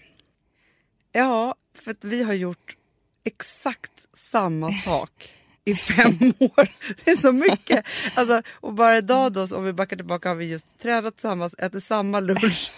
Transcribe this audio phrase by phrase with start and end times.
[1.12, 2.76] Ja, för att vi har gjort
[3.30, 3.92] exakt
[4.30, 5.30] samma sak
[5.64, 6.68] i fem år.
[7.04, 7.84] Det är så mycket.
[8.14, 11.84] Alltså, och bara idag då, om vi backar tillbaka, har vi just tränat tillsammans, ätit
[11.84, 12.72] samma lunch.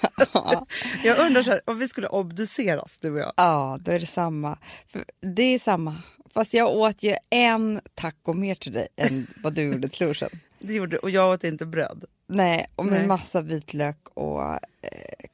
[1.04, 3.32] jag undrar så här, om vi skulle obduceras, du och jag.
[3.36, 4.58] Ja, då är det samma.
[4.86, 5.04] För
[5.36, 5.96] det är samma.
[6.34, 10.30] Fast jag åt ju en taco mer till dig än vad du gjorde till lunchen.
[10.62, 12.04] Det gjorde och jag åt inte bröd.
[12.26, 13.06] Nej, och med Nej.
[13.06, 14.58] massa vitlök och eh,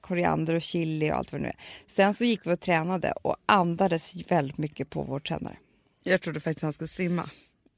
[0.01, 1.57] koriander och chili och allt vad det nu är.
[1.87, 5.57] Sen så gick vi och tränade och andades väldigt mycket på vår tränare.
[6.03, 7.31] Jag trodde faktiskt han skulle svimma.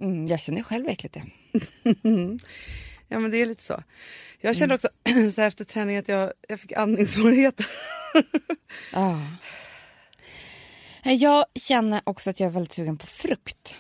[0.03, 1.25] Mm, jag känner själv äckligt det.
[3.13, 3.83] Ja men det är lite så.
[4.39, 4.89] Jag kände också
[5.35, 7.67] så efter träningen att jag, jag fick andningssvårigheter.
[8.93, 9.21] Ja.
[11.05, 13.77] Eh, Jag känner också att jag är väldigt sugen på frukt.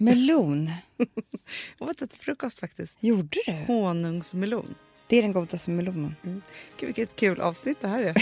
[0.00, 0.70] Melon.
[1.78, 2.96] Jag åt ett frukost faktiskt.
[3.00, 3.52] Gjorde du?
[3.66, 4.74] Honungsmelon.
[5.06, 6.42] Det är den godaste melonen.
[6.76, 8.14] Gud vilket kul avsnitt det här är.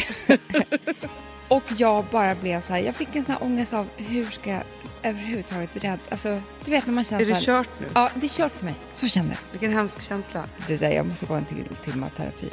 [1.49, 4.51] Och jag bara blev så här, jag fick en sån här ångest av hur ska
[4.51, 4.63] jag
[5.03, 7.87] överhuvudtaget rädda, alltså du vet när man känner är så det kört nu?
[7.95, 8.75] Ja, det är kört för mig.
[8.93, 9.39] Så kände jag.
[9.51, 10.45] Vilken hemsk känsla.
[10.67, 12.51] Det där, jag måste gå en till timme terapi.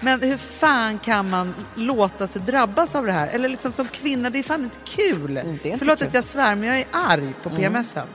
[0.00, 3.28] Men hur fan kan man låta sig drabbas av det här?
[3.28, 5.36] Eller liksom som kvinna, det är fan inte kul.
[5.36, 6.08] Mm, det är inte Förlåt kul.
[6.08, 8.08] att jag svär men jag är arg på PMSen.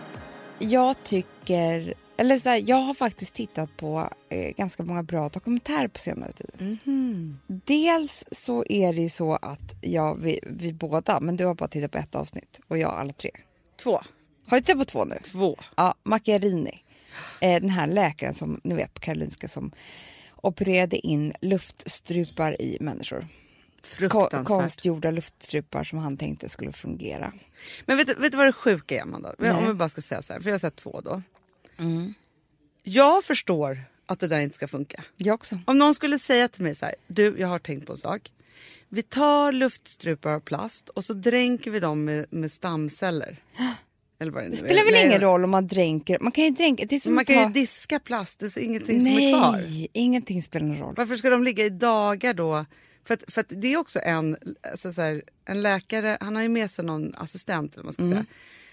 [0.60, 5.88] Jag tycker, eller så här, jag har faktiskt tittat på eh, ganska många bra dokumentärer
[5.88, 6.78] på senare tid.
[7.48, 11.68] Dels så är det ju så att jag, vi, vi båda, men du har bara
[11.68, 13.32] tittat på ett avsnitt och jag alla tre.
[13.84, 14.02] Två.
[14.48, 15.20] Har du tittat på två nu?
[15.24, 15.58] Två.
[15.78, 16.84] Ja, Macchiarini.
[17.42, 19.72] Eh, den här läkaren som ni vet på Karolinska som
[20.36, 23.28] opererade in luftstrupar i människor.
[24.46, 27.34] Konstgjorda luftstrupar som han tänkte skulle fungera.
[27.86, 29.30] Men vet, du- vet du vad det sjuka är Amanda?
[29.30, 29.68] Om Nej.
[29.68, 31.22] vi bara ska säga så här, för jag har sett två då.
[32.84, 35.04] Jag förstår att det där inte ska funka.
[35.18, 35.60] Jag också.
[35.66, 38.32] Om någon skulle säga till mig så här, du jag har tänkt på en sak.
[38.90, 43.38] Vi tar luftstrupar av plast och så dränker vi dem med, med stamceller.
[44.20, 44.58] Eller vad det, Det är.
[44.58, 46.18] spelar väl Nej, ingen roll om man dränker.
[46.22, 46.86] Man kan ju dränka.
[46.86, 47.50] Det är Man kan ju ta...
[47.50, 49.52] diska plast, det är ingenting som är kvar.
[49.52, 50.94] Nej, ingenting spelar någon roll.
[50.98, 52.66] Varför ska de ligga i dagar då?
[53.08, 54.38] För att, för att det är också en,
[54.72, 58.04] alltså så här, en läkare, han har ju med sig någon assistent eller man ska
[58.04, 58.26] säga.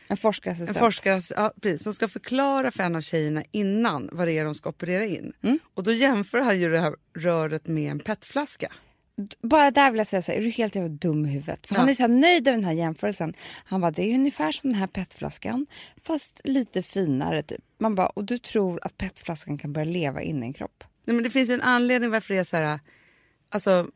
[0.08, 0.76] En forskarassistent.
[0.76, 4.44] En forskare ja, precis, som ska förklara för en av tjejerna innan vad det är
[4.44, 5.32] de ska operera in.
[5.42, 5.58] Mm.
[5.74, 8.72] Och då jämför han ju det här röret med en petflaska.
[9.42, 11.66] Bara där vill jag säga så här, är du helt jävla dum i huvudet?
[11.66, 11.80] För Ja.
[11.80, 13.34] Han är så nöjd över den här jämförelsen.
[13.64, 15.66] Han bara, det är ungefär som den här petflaskan
[16.02, 17.64] fast lite finare typ.
[17.78, 20.84] Man bara, och du tror att petflaskan kan börja leva inne i en kropp?
[21.04, 22.80] Nej, men det finns ju en anledning varför det är så här...
[23.48, 23.86] Alltså,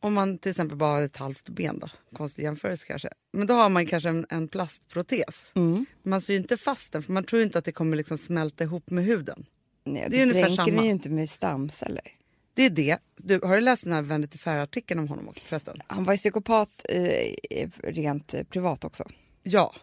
[0.00, 3.08] om man till exempel bara har ett halvt ben då, konstig jämförelse kanske.
[3.32, 5.52] Men då har man kanske en, en plastprotes.
[5.54, 5.86] Mm.
[6.02, 8.90] Man syr inte fast den för man tror inte att det kommer liksom smälta ihop
[8.90, 9.46] med huden.
[9.84, 10.84] Nej, Det är du ungefär dränker samma.
[10.84, 12.12] ju inte med stamceller.
[12.54, 12.98] Det är det.
[13.16, 15.82] Du, har du läst den här Vanity Fair-artikeln om honom också, förresten?
[15.86, 19.04] Han var ju psykopat eh, rent eh, privat också.
[19.42, 19.74] Ja.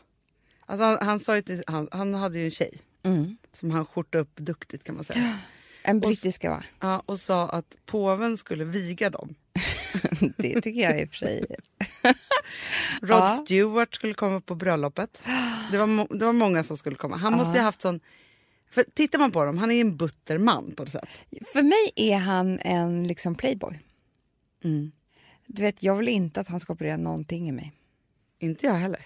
[0.66, 3.38] Alltså han, han, sa till, han, han hade ju en tjej Mm.
[3.54, 5.38] som han skjortade upp duktigt kan man säga.
[5.84, 6.64] En brittiska va?
[6.80, 9.36] Ja, och sa att påven skulle viga dem.
[10.38, 11.46] Det tycker jag i och för sig.
[13.02, 13.42] Rod Ja.
[13.46, 15.22] Stewart skulle komma på bröllopet.
[15.72, 17.18] Det var, det var många som skulle komma.
[17.18, 18.00] Han måste ju ha haft sån...
[18.70, 21.10] För tittar man på honom, han är en butter man på något sätt.
[21.54, 23.80] För mig är han en liksom playboy.
[24.64, 24.92] Mm.
[25.46, 27.74] Du vet, jag vill inte att han ska operera någonting i mig.
[28.40, 29.06] Inte jag heller.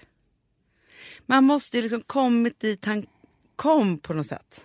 [1.26, 3.06] Man måste ju liksom kommit dit han
[3.56, 4.60] kom på något sätt.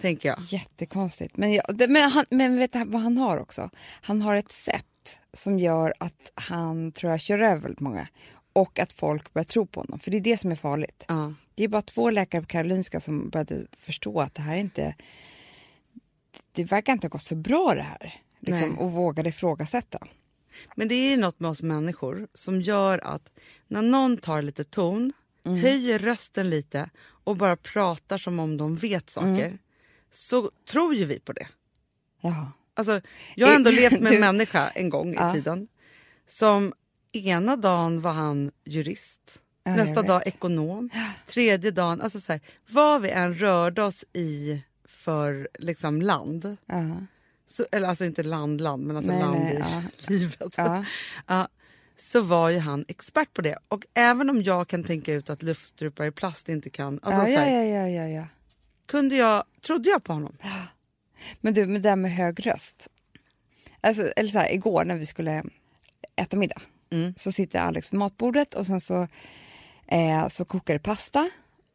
[0.00, 0.40] Tänker jag.
[0.40, 1.36] Jättekonstigt.
[1.36, 3.70] Men, jag, men, han, men vet du vad han har också?
[4.02, 4.86] Han har ett sätt
[5.32, 8.08] som gör att han tror jag kör över väldigt många.
[8.52, 9.98] Och att folk börjar tro på honom.
[9.98, 11.04] För det är det som är farligt.
[11.08, 11.34] Ja.
[11.54, 14.94] Det är bara två läkare på Karolinska som började förstå att det här är inte...
[16.52, 18.22] Det verkar inte ha gått så bra det här.
[18.40, 19.98] Liksom, och vågade ifrågasätta.
[20.76, 23.28] Men det är något med oss människor som gör att
[23.68, 25.12] när någon tar lite ton,
[25.44, 29.58] höjer rösten lite och bara pratar som om de vet saker,
[30.10, 31.48] så tror ju vi på det.
[32.20, 32.52] Jaha.
[32.74, 33.00] Alltså,
[33.34, 35.32] jag har ändå Eh, levt med en människa en gång i Ja.
[35.34, 35.68] tiden
[36.26, 36.72] som
[37.12, 40.90] ena dagen var han jurist, Ja, nästa dag ekonom,
[41.26, 42.00] tredje dagen...
[42.00, 42.40] Alltså så här,
[42.70, 46.96] vad vi än rörde oss i för liksom land, Ja.
[47.46, 49.62] så, eller alltså inte land, land, men alltså Nej, land nej,
[49.98, 50.54] i livet.
[50.56, 51.48] Ja.
[51.96, 53.58] Så var ju han expert på det.
[53.68, 57.00] Och även om jag kan tänka ut att luftstrupar i plast inte kan...
[57.02, 58.26] Alltså, ja, så ja, här, ja, ja, ja, ja.
[58.86, 60.36] Kunde jag, trodde jag på honom.
[61.40, 62.88] Men du, med det där med hög röst.
[63.80, 65.42] Alltså, eller så här, igår när vi skulle
[66.16, 67.14] äta middag Mm.
[67.16, 69.08] så sitter Alex vid matbordet och sen så,
[69.86, 71.30] eh, så kokar det pasta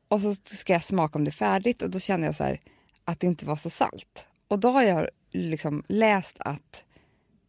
[0.08, 2.62] och så ska jag smaka om det är färdigt och då känner jag så här
[3.06, 4.28] att det inte var så salt.
[4.48, 6.84] Och då har jag liksom läst att,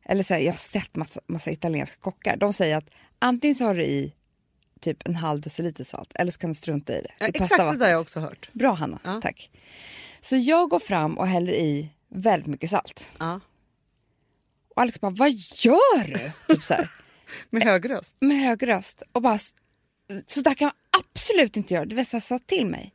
[0.05, 3.65] eller så här, jag har sett massa, massa italienska kockar, de säger att antingen så
[3.65, 4.15] har du i
[4.81, 7.11] typ en halv deciliter salt eller så kan du strunta i det.
[7.19, 8.51] Ja, i exakt det där har jag också hört.
[8.53, 9.21] Bra Hanna, Ja.
[9.23, 9.51] tack.
[10.21, 13.11] Så jag går fram och häller i väldigt mycket salt.
[13.19, 13.41] Ja.
[14.75, 16.55] Och Alex bara, vad gör du?
[16.55, 16.89] Typ så här,
[17.51, 18.15] Med hög röst.
[18.21, 19.03] med hög röst.
[19.13, 19.39] Och bara,
[20.27, 21.85] så där kan man absolut inte göra.
[21.85, 22.93] Du vet, så här, sa till mig.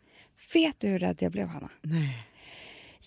[0.54, 1.70] Vet du hur rädd jag blev Hanna?
[1.82, 2.28] Nej.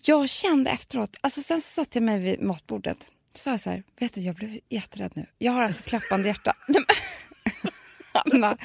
[0.02, 2.98] Jag kände efteråt, alltså sen så satte jag mig vid matbordet.
[3.34, 5.26] Så sa jag så här, vet du jag blev jätterädd nu.
[5.38, 6.56] Jag har alltså klappande hjärta.
[8.26, 8.56] Men- Hanna,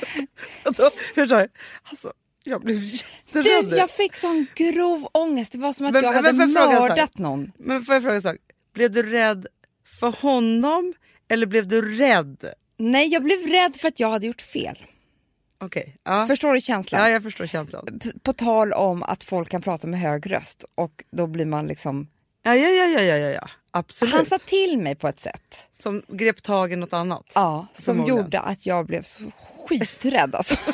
[1.15, 1.48] hur sa?
[1.83, 2.13] Alltså,
[2.44, 3.69] jag blev jätterädd.
[3.69, 5.51] du, jag fick sån grov ångest.
[5.51, 6.89] Det var som att Men- jag men hade får jag fråga en sak?
[6.89, 7.51] mördat någon.
[7.57, 8.38] Men får jag fråga en sak?
[8.74, 9.48] Blev du rädd
[10.00, 10.94] för honom
[11.27, 12.45] eller blev du rädd?
[12.77, 14.77] Nej, jag blev rädd för att jag hade gjort fel.
[15.59, 15.95] Okej.
[16.03, 16.25] Ja.
[16.25, 17.01] Förstår du känslan?
[17.01, 18.00] ja, jag förstår känslan.
[18.03, 21.68] P- På tal om att folk kan prata med hög röst och då blir man
[21.68, 22.07] liksom...
[22.44, 23.50] Ja, ja, ja, ja, ja, ja.
[23.71, 24.13] Absolut.
[24.13, 27.25] Han sa till mig på ett sätt Som grep tag i något annat.
[27.33, 29.23] ja, som gjorde att jag blev så
[29.68, 30.35] skiträdd.
[30.35, 30.56] Alltså.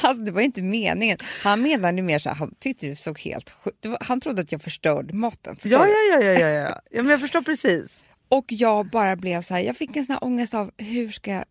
[0.00, 1.18] alltså, det var inte meningen.
[1.42, 4.42] Han menade mer så här, han tyckte det såg helt sjukt det var, Han trodde
[4.42, 5.56] att jag förstörde maten.
[5.56, 6.80] förstår Ja, ja, ja, ja, ja, ja.
[6.90, 8.04] ja men jag förstår precis.
[8.28, 11.30] Och jag bara blev så här, jag fick en sån här ångest av hur ska
[11.30, 11.44] jag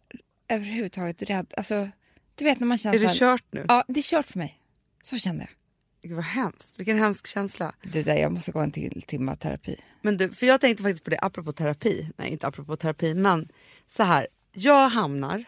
[0.48, 1.54] överhuvudtaget rädd...
[1.58, 1.90] Alltså,
[2.36, 3.66] du vet när man känner Är det här, kört nu?
[3.68, 4.60] Ja, det är kört för mig.
[5.04, 5.50] Så kände jag.
[6.07, 6.74] Gud, vad hemskt.
[6.78, 7.75] Vilken hemsk känsla.
[7.84, 9.75] Det där, jag måste gå en till timme terapi.
[10.02, 12.10] Men du, för jag tänkte faktiskt på det apropå terapi.
[12.18, 13.50] Nej, inte apropå terapi, men
[13.88, 14.28] så här.
[14.52, 15.46] Jag hamnar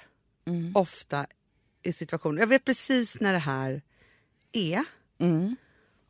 [0.48, 0.72] Mm.
[0.76, 1.26] ofta
[1.84, 3.82] i situationer, jag vet precis när det här
[4.52, 4.84] är.
[5.20, 5.56] Mm.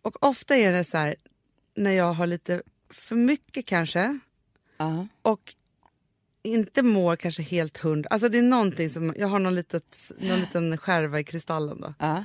[0.01, 1.15] Och ofta är det så här
[1.75, 4.19] när jag har lite för mycket kanske
[4.77, 5.07] Ja.
[5.21, 5.55] och
[6.43, 8.07] inte mår kanske helt hundra.
[8.09, 11.93] Alltså det är någonting som, jag har någon, litet, någon liten skärva i kristallen då.
[12.00, 12.23] Ja.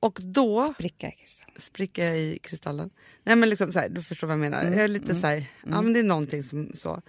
[0.00, 1.54] Och då Spricka Kristal.
[1.58, 2.90] spricker jag i kristallen.
[3.24, 4.64] Nej men liksom så här, du förstår vad jag menar.
[4.64, 7.02] Jag är lite så här, ja men det är någonting som så.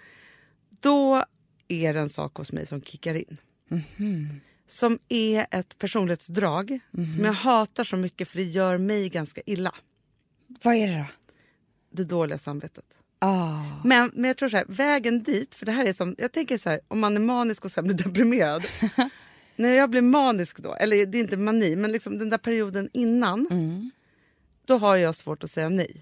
[0.79, 1.23] Då
[1.67, 3.37] är det en sak hos mig som kickar in.
[4.67, 6.79] Som är ett personlighetsdrag
[7.15, 9.75] som jag hatar så mycket för det gör mig ganska illa.
[10.63, 11.05] Vad är det då?
[11.91, 12.85] Det dåliga samvetet.
[13.19, 13.63] Ah.
[13.83, 16.57] Men, men jag tror så här, vägen dit, för det här är som, jag tänker
[16.57, 18.63] så här, om man är manisk och sen blir deprimerad.
[19.59, 22.89] När jag blir manisk då, eller det är inte mani, men liksom den där perioden
[22.93, 23.47] innan.
[24.65, 26.01] Då har jag svårt att säga nej.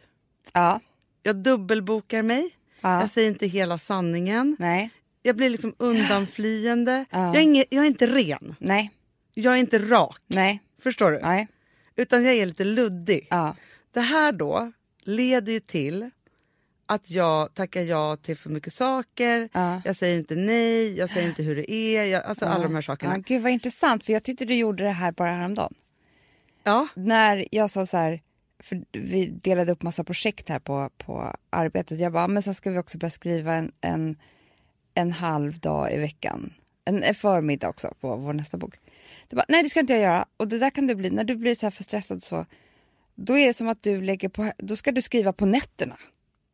[0.54, 0.80] Ja.
[1.24, 2.50] Jag dubbelbokar mig,
[2.82, 3.02] Ja.
[3.02, 4.56] jag säger inte hela sanningen.
[4.60, 4.90] Nej.
[5.22, 7.06] Jag blir liksom undanflyende.
[7.12, 7.26] Ja.
[7.28, 8.92] Jag, är inge, jag är inte ren, Nej.
[9.34, 10.22] jag är inte rak.
[10.28, 10.62] Nej.
[10.82, 11.20] Förstår du?
[11.20, 11.48] Nej.
[11.96, 13.28] Utan jag är lite luddig.
[13.30, 13.56] Ja.
[13.92, 14.72] Det här då
[15.04, 16.10] leder ju till
[16.88, 19.50] att jag tackar ja till för mycket saker.
[19.54, 19.82] Ja.
[19.86, 22.04] Jag säger inte nej, jag säger inte hur det är.
[22.04, 23.16] Jag, alltså alla de här sakerna.
[23.16, 25.74] Ja, gud vad intressant, för jag tyckte du gjorde det här bara häromdagen.
[26.64, 28.22] Ja, När jag sa så här,
[28.60, 32.00] för vi delade upp massa projekt här på, på arbetet.
[32.00, 34.18] Jag bara, men sen ska vi också börja skriva en, en,
[34.94, 36.54] en halv dag i veckan.
[36.86, 38.76] En, en förmiddag också på vår nästa bok.
[39.28, 40.26] Du bara, nej det ska inte jag göra.
[40.38, 42.46] Och det där kan du bli, när du blir så här för stressad så,
[43.16, 45.98] då är det som att du lägger på, då ska du skriva på nätterna.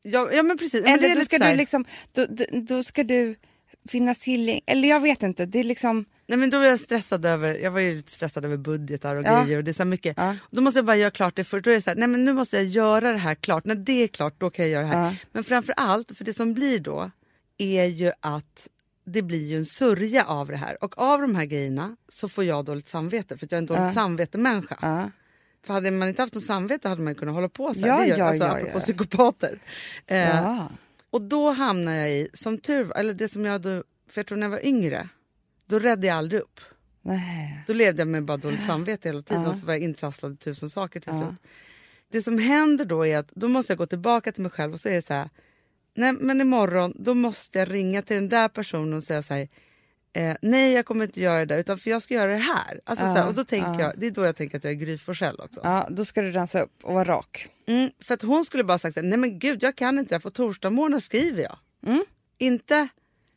[0.03, 0.83] Ja, ja men precis.
[0.83, 3.35] Men Eller är då ska du liksom, då, då, då ska du
[3.89, 7.25] finnas till, eller jag vet inte, det är liksom, Nej men då var jag stressad
[7.25, 9.43] över, jag var ju lite stressad över budgetar och Ja.
[9.43, 10.17] grejer och det är så mycket.
[10.17, 10.35] Ja.
[10.51, 11.65] Då måste jag bara göra klart det först.
[11.65, 13.65] Då är det så här, nej men nu måste jag göra det här klart.
[13.65, 15.05] När det är klart då kan jag göra det här.
[15.09, 15.15] Ja.
[15.31, 17.11] Men framför allt, för det som blir då
[17.57, 18.67] är ju att
[19.05, 20.83] det blir ju en sörja av det här.
[20.83, 23.65] Och av de här grejerna så får jag dåligt samvete för att jag är en
[23.65, 23.93] dåligt Ja.
[23.93, 25.11] samvetemänniska.
[25.65, 27.87] För hade man inte haft något samvete hade man kunnat hålla på så här.
[27.87, 28.79] Ja, det gör, ja, alltså, ja, apropå ja.
[28.79, 29.59] psykopater.
[30.07, 30.69] Eh, ja.
[31.09, 34.37] och då hamnar jag i, som tur eller det som jag då, för jag tror
[34.37, 35.09] när jag var yngre,
[35.65, 36.59] då räddade jag aldrig upp.
[37.01, 37.63] Nej.
[37.67, 39.49] Då levde jag med bara dåligt samvete hela tiden Ja.
[39.49, 41.39] och så var jag intrasslad i tusen saker till slut.
[42.11, 44.79] Det som händer då är att då måste jag gå tillbaka till mig själv och
[44.79, 45.29] så är det så här,
[45.95, 49.47] nej men imorgon då måste jag ringa till den där personen och säga så här,
[50.13, 52.81] eh, nej jag kommer inte göra det där utan för jag ska göra det här.
[52.85, 53.81] Alltså, Ja, så här och då tänker ja.
[53.81, 55.61] jag, det är då jag tänker att jag är Gry Forssell också.
[55.63, 57.47] Ja, då ska du rensa upp och vara rak.
[57.67, 60.31] Mm, för att hon skulle bara sagt här, nej men gud jag kan inte, på
[60.31, 61.57] torsdag skriver jag.
[61.85, 62.05] Mm.
[62.37, 62.87] Inte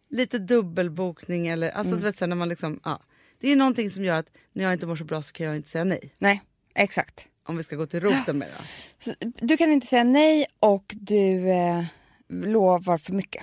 [0.08, 2.00] lite dubbelbokning eller, alltså Mm.
[2.00, 3.00] du vet så här, när man liksom, ja.
[3.40, 5.56] Det är någonting som gör att när jag inte mår så bra så kan jag
[5.56, 6.12] inte säga nej.
[6.18, 6.42] Nej,
[6.74, 7.26] exakt.
[7.44, 9.30] Om vi ska gå till roten med det.
[9.46, 11.84] Du kan inte säga nej och du eh,
[12.28, 13.42] lovar för mycket.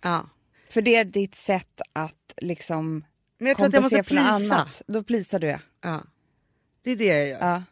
[0.00, 0.28] Ja.
[0.70, 3.04] För det är ditt sätt att liksom
[3.38, 4.22] Men jag tror att jag måste plisa.
[4.22, 4.82] annat.
[4.86, 5.58] Då plisar du ja.
[5.82, 6.02] Ja.
[6.82, 7.38] Det är det jag gör.
[7.40, 7.62] ja.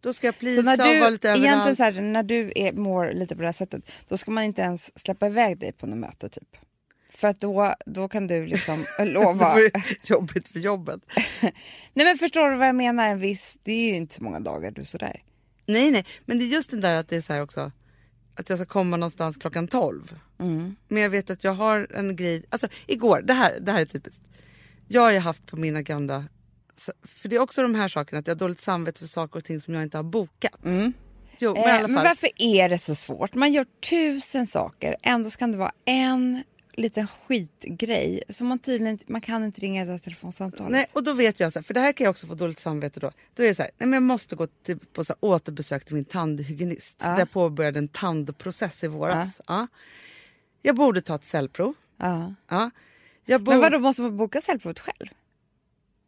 [0.00, 1.76] Då ska jag Så plisa när och vara du, lite överallt.
[1.76, 4.62] så här, när du är, mår lite på det här sättet, då ska man inte
[4.62, 6.56] ens släppa iväg dig på något möte typ.
[7.12, 9.56] För att då, då kan du liksom lova.
[10.02, 11.00] jobbigt för jobbet.
[11.94, 13.08] Nej men förstår du vad jag menar?
[13.08, 15.22] En viss, det är ju inte så många dagar du är sådär.
[15.66, 17.72] Nej, nej, men det är just det där att det är så också.
[18.34, 20.20] Att jag ska komma någonstans klockan 12.
[20.38, 20.76] Mm.
[20.88, 22.44] Men jag vet att jag har en grej.
[22.48, 24.22] Alltså igår, det här, det här är typiskt.
[24.88, 26.24] Jag har ju haft på min agenda.
[27.02, 29.44] För det är också de här sakerna att jag har dåligt samvete för saker och
[29.44, 30.60] ting som jag inte har bokat.
[31.38, 33.34] Jo, men Eh, men varför är det så svårt?
[33.34, 39.20] Man gör tusen saker, ändå kan det vara en liten skitgrej som man tydligen man
[39.20, 40.72] kan inte ringa det telefonsamtalet.
[40.72, 42.60] Nej, och då vet jag, så här, för det här kan jag också få dåligt
[42.60, 43.10] samvete då.
[43.34, 45.84] Då är det så här, nej men jag måste gå till, på så här, återbesök
[45.84, 46.96] till min tandhygienist.
[46.98, 47.08] Ja.
[47.08, 49.40] Där jag påbörjade en tandprocess i våras.
[49.46, 49.66] Ja.
[50.62, 51.74] Jag borde ta ett cellprov.
[51.96, 52.34] Ja.
[52.48, 52.70] Ja.
[53.24, 55.08] Jag borde, Men vadå, måste man boka cellprovet själv?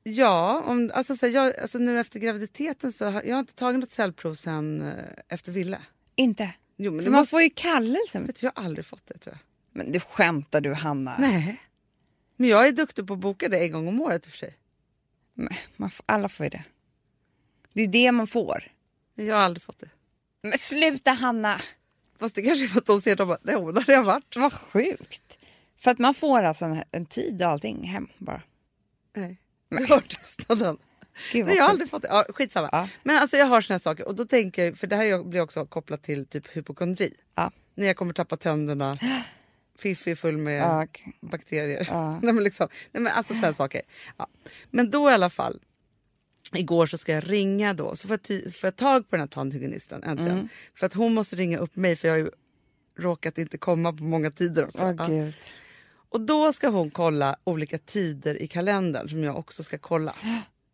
[0.03, 3.55] Ja, om, alltså, så här, jag, alltså, nu efter graviditeten så har jag har inte
[3.55, 4.95] tagit något cellprov sen eh,
[5.29, 5.79] efter Ville.
[6.17, 6.51] Inte?
[6.77, 8.27] Jo, men För man måste, får ju kallelsen.
[8.27, 9.52] vet du, jag har aldrig fått det tror jag.
[9.73, 11.17] Men du skämtar du Hanna?
[11.19, 11.61] Nej.
[12.37, 14.39] Men jag är duktig på att boka det en gång om året i och för
[14.39, 14.57] sig.
[15.35, 16.65] Men Man får, alla får ju det.
[17.73, 18.73] Det är det man får.
[19.15, 19.91] Jag har aldrig fått det.
[20.43, 21.61] Men sluta Hanna!
[22.19, 24.37] Fast det kanske är för att de ser dem bara, nej hon har redan varit.
[24.37, 25.39] Vad sjukt.
[25.79, 28.43] För att man får alltså en, en tid och allting hem bara.
[29.17, 29.37] Nej.
[29.69, 30.79] Jag har tystnaden.
[31.33, 32.09] Gud, Nej, jag har aldrig fått det.
[32.09, 32.69] Ja, skitsamma.
[32.73, 32.89] Ja.
[33.03, 35.41] Men alltså jag har såna här saker och då tänker jag, för det här blir
[35.41, 37.15] också kopplat till typ hypokondri.
[37.35, 37.51] Ja.
[37.75, 38.97] När jag kommer tappa tänderna,
[39.79, 41.19] Fiffi full med Ja, okej.
[41.21, 41.87] bakterier.
[41.91, 42.21] Ja.
[42.23, 43.83] nej, men liksom, nej, men alltså sådana saker.
[44.19, 44.27] Ja.
[44.71, 45.61] Men då i alla fall,
[46.55, 49.27] igår så ska jag ringa då, så får jag, får jag tag på den här
[49.29, 50.33] tandhygienisten äntligen.
[50.33, 50.49] Mm.
[50.75, 52.31] För att hon måste ringa upp mig för jag har ju
[52.99, 54.85] råkat inte komma på många tider också.
[54.85, 55.33] Åh Ja.
[56.09, 60.15] Och då ska hon kolla olika tider i kalendern som jag också ska kolla.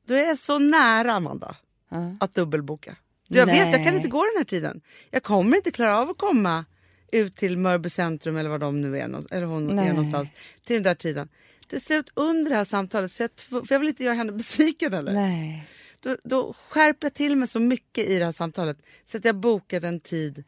[0.07, 1.57] Du är så nära Amanda
[1.89, 2.17] Ja.
[2.21, 2.97] att dubbelboka.
[3.27, 3.97] Jag vet, jag kan Nej.
[3.97, 4.81] inte gå den här tiden.
[5.11, 6.65] Jag kommer inte klara av att komma
[7.13, 9.89] ut till Mörby centrum eller var de nu är, eller hon Nej.
[9.89, 10.29] är någonstans
[10.65, 11.29] till den där tiden.
[11.69, 14.95] Till slut under det här samtalet, så jag, för jag vill inte göra henne besviken
[14.95, 15.13] eller?
[15.13, 15.69] Nej.
[16.01, 19.37] Då, då skärper jag till mig så mycket i det här samtalet så att jag
[19.37, 20.45] bokar en tid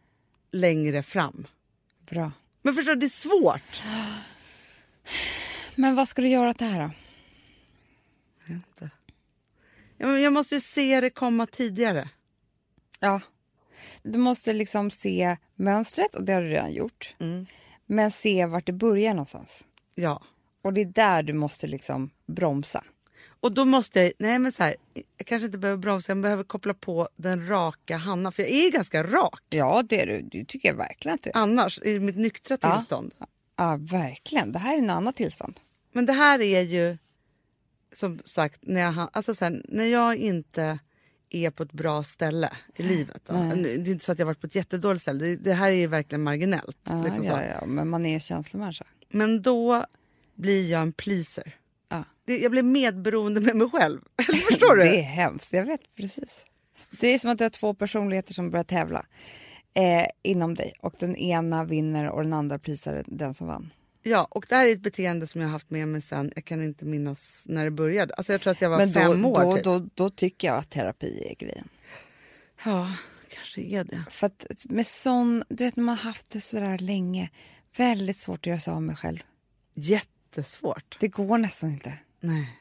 [0.53, 1.47] längre fram.
[2.11, 2.33] Bra.
[2.63, 3.83] Men förstår du, det är svårt.
[5.75, 6.91] Men vad ska du göra åt det här då?
[8.41, 8.91] Jag vet inte.
[9.97, 12.09] Ja, men Jag måste ju se det komma tidigare.
[13.01, 13.21] Ja.
[14.03, 17.15] Du måste liksom se mönstret och det har du redan gjort.
[17.21, 17.47] Mm.
[17.87, 19.65] Men se vart det börjar någonstans.
[19.95, 20.23] Ja.
[20.63, 22.85] Och det är där du måste liksom bromsa.
[23.41, 24.77] Och då måste jag, nej men så här,
[25.17, 28.33] jag kanske inte behöver bromsa, jag behöver koppla på den raka Hanna.
[28.33, 30.23] För jag är ju ganska rak Ja, det är du.
[30.23, 31.37] Det tycker jag verkligen att du är.
[31.37, 32.77] annars i mitt nyktra Ja.
[32.77, 33.15] tillstånd.
[33.57, 34.53] Ja, verkligen.
[34.53, 35.61] Det här är en annan tillstånd.
[35.93, 36.99] Men det här är ju
[37.93, 40.79] som sagt när jag, alltså så här, när jag inte
[41.31, 43.23] är på ett bra ställe i livet.
[43.29, 43.63] Nej.
[43.63, 45.25] Det är inte så att jag varit på ett jättedåligt ställe.
[45.25, 46.79] Det, det här är ju verkligen marginellt.
[46.85, 48.85] Ja, liksom ja, ja, men man är känslomänniska.
[49.09, 49.85] Men då
[50.35, 51.57] blir jag en pleaser.
[51.89, 52.05] Ja.
[52.25, 54.01] Jag blir medberoende med mig själv.
[54.49, 54.83] Förstår du?
[54.83, 56.45] Det är hemskt, jag vet precis.
[56.91, 59.07] Det är som att du har två personligheter som börjar tävla
[59.75, 63.71] eh, inom dig och den ena vinner och den andra prisar den som vann.
[64.03, 66.45] Ja, och det här är ett beteende som jag har haft med mig sen, jag
[66.45, 68.15] kan inte minnas när det började.
[68.15, 69.65] Alltså jag tror att jag var Men då, fem år då, typ.
[69.65, 71.69] då, då tycker jag att terapi är grejen.
[72.65, 72.95] Ja,
[73.29, 74.05] kanske är det.
[74.11, 77.31] För att med sån, du vet när man har haft det sådär länge,
[77.77, 79.19] väldigt svårt att göra sig av med själv.
[79.75, 80.97] Jättesvårt.
[81.01, 81.95] Det går nästan inte.
[82.21, 82.57] Nej.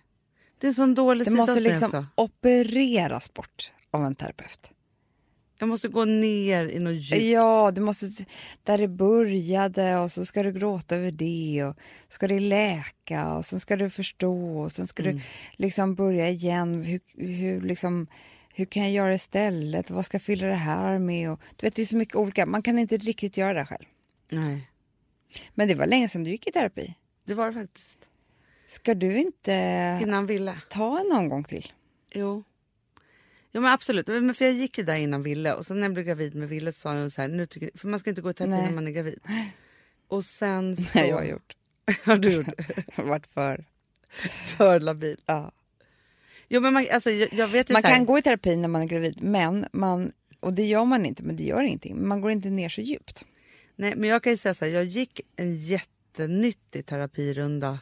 [0.58, 4.72] Det är en sån dålig Det måste liksom opereras bort av en terapeut.
[5.60, 7.22] Jag måste gå ner i något djup.
[7.22, 8.12] Ja, du måste,
[8.64, 11.76] där det började och så ska du gråta över det och
[12.10, 15.16] ska det läka och sen ska du förstå och sen ska Mm.
[15.16, 15.22] du
[15.56, 16.84] liksom börja igen.
[16.84, 17.00] Hur,
[17.34, 18.08] hur, liksom,
[18.54, 19.92] hur kan jag göra istället?
[19.92, 21.32] Vad ska jag fylla det här med?
[21.32, 22.46] Och, du vet, det är så mycket olika.
[22.46, 23.86] Man kan inte riktigt göra det själv.
[24.30, 24.70] Nej,
[25.56, 26.94] Men det var länge sedan du gick i terapi.
[27.26, 27.98] det var det faktiskt.
[28.68, 30.56] Ska du inte Innan Ville.
[30.70, 31.72] ta en omgång till?
[32.14, 32.44] Jo.
[33.52, 35.94] Jo men absolut, men för jag gick ju där innan Ville och sen när jag
[35.94, 38.30] blev gravid med Ville sa hon så här, nu tycker, för man ska inte gå
[38.30, 38.66] i terapi Nej.
[38.66, 39.20] när man är gravid.
[40.08, 40.84] Och sen så...
[40.96, 41.56] Nej, jag har gjort.
[42.04, 42.48] Har du gjort?
[42.96, 43.66] Jag har varit för...
[44.58, 45.22] För labil.
[45.26, 45.52] Ja.
[46.48, 48.68] Jo men man, alltså, jag, jag vet ju Man här, kan gå i terapi när
[48.68, 52.08] man är gravid, men man, och det gör man inte, men det gör ingenting.
[52.08, 53.26] Man går inte ner så djupt.
[53.76, 57.80] Nej, men jag kan ju säga så här, jag gick en jättenyttig terapirunda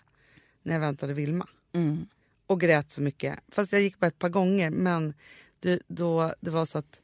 [0.63, 1.47] när jag väntade Vilma.
[1.73, 2.07] Mm.
[2.47, 3.39] Och grät så mycket.
[3.51, 4.69] Fast jag gick bara ett par gånger.
[4.69, 5.13] Men
[5.59, 6.99] det, då, det var så att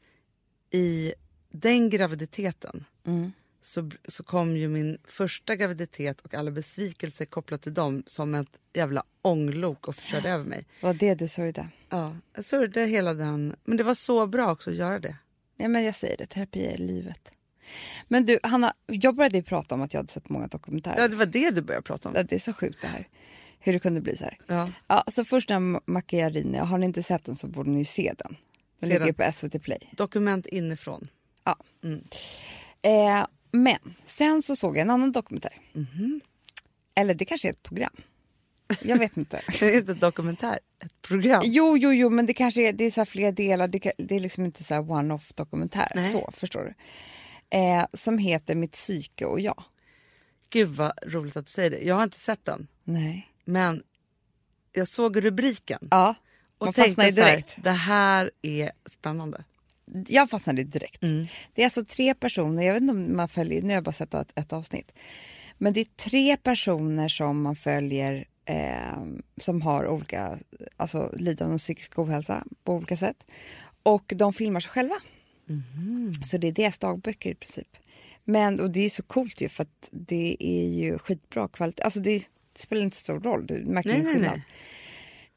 [0.72, 1.14] i
[1.52, 3.32] den graviditeten Mm.
[3.64, 8.48] så, så kom ju min första graviditet och alla besvikelser kopplat till dem som ett
[8.74, 10.66] jävla ånglok och körde över mig.
[10.82, 11.68] Var det du sörjde?
[11.90, 13.56] Ja, jag sörjde hela den.
[13.64, 15.16] Men det var så bra också att göra det.
[15.58, 17.32] Ja, men jag säger det, terapi är livet.
[18.08, 21.02] Men du, Hanna, jag började prata om att jag hade sett många dokumentärer.
[21.02, 22.16] Ja, det var det du började prata om.
[22.16, 23.08] Ja, Det är så sjukt det här.
[23.66, 24.38] Hur det kunde bli så här.
[24.48, 24.70] Ja.
[24.88, 28.36] Ja, så först den Macchiarini, har ni inte sett den så borde ni se den.
[28.80, 29.14] Den Se ligger den.
[29.14, 29.90] på SVT Play.
[29.98, 31.08] Dokument inifrån.
[31.44, 31.58] Ja.
[31.84, 32.04] Mm.
[32.82, 35.58] Eh, men sen så såg jag en annan dokumentär.
[35.74, 36.22] Mhm.
[36.96, 37.96] Eller det kanske är ett program.
[38.82, 39.42] Jag vet inte.
[39.60, 41.42] Det är inte ett dokumentär, ett program.
[41.46, 43.68] Jo, jo, jo, men det kanske är, det är så flera delar.
[43.68, 45.92] Det, det är liksom inte så här one-off dokumentär.
[45.96, 46.12] Nej.
[46.12, 46.74] Så, förstår du?
[47.58, 49.64] Eh, som heter Mitt psyke och jag.
[50.50, 51.80] Gud vad roligt att du säger det.
[51.80, 53.30] Jag har inte sett den, Nej.
[53.46, 53.84] Men
[54.72, 56.16] jag såg rubriken Ja,
[56.58, 57.56] och man tänkte så här, direkt.
[57.64, 59.44] det här är spännande.
[60.08, 61.04] Jag fastnade direkt.
[61.04, 61.26] Mm.
[61.54, 63.92] Det är alltså tre personer, jag vet inte om man följer, nu har jag bara
[63.92, 64.92] sett ett, ett avsnitt.
[65.58, 69.04] Men det är tre personer som man följer eh,
[69.42, 70.40] som har olika,
[70.78, 73.24] alltså lider av någon psykisk ohälsa på olika sätt.
[73.84, 74.96] Och de filmar sig själva.
[76.26, 77.78] Så det är deras dagböcker i princip.
[78.24, 81.84] Men, och det är så coolt ju för att det är ju skitbra kvalitet.
[81.84, 82.24] Alltså det,
[82.54, 84.32] det spelar inte så stor roll, du märker Nej, ingen nej, skillnad.
[84.32, 84.46] nej.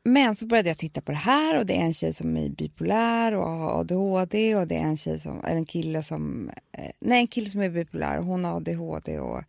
[0.04, 2.49] Men så började jag titta på det här och det är en tjej som är
[2.49, 7.20] bipolär och har ADHD och det är en tjej som, en kille som, eh, nej
[7.20, 9.42] en kille som är bipolär och hon har ADHD och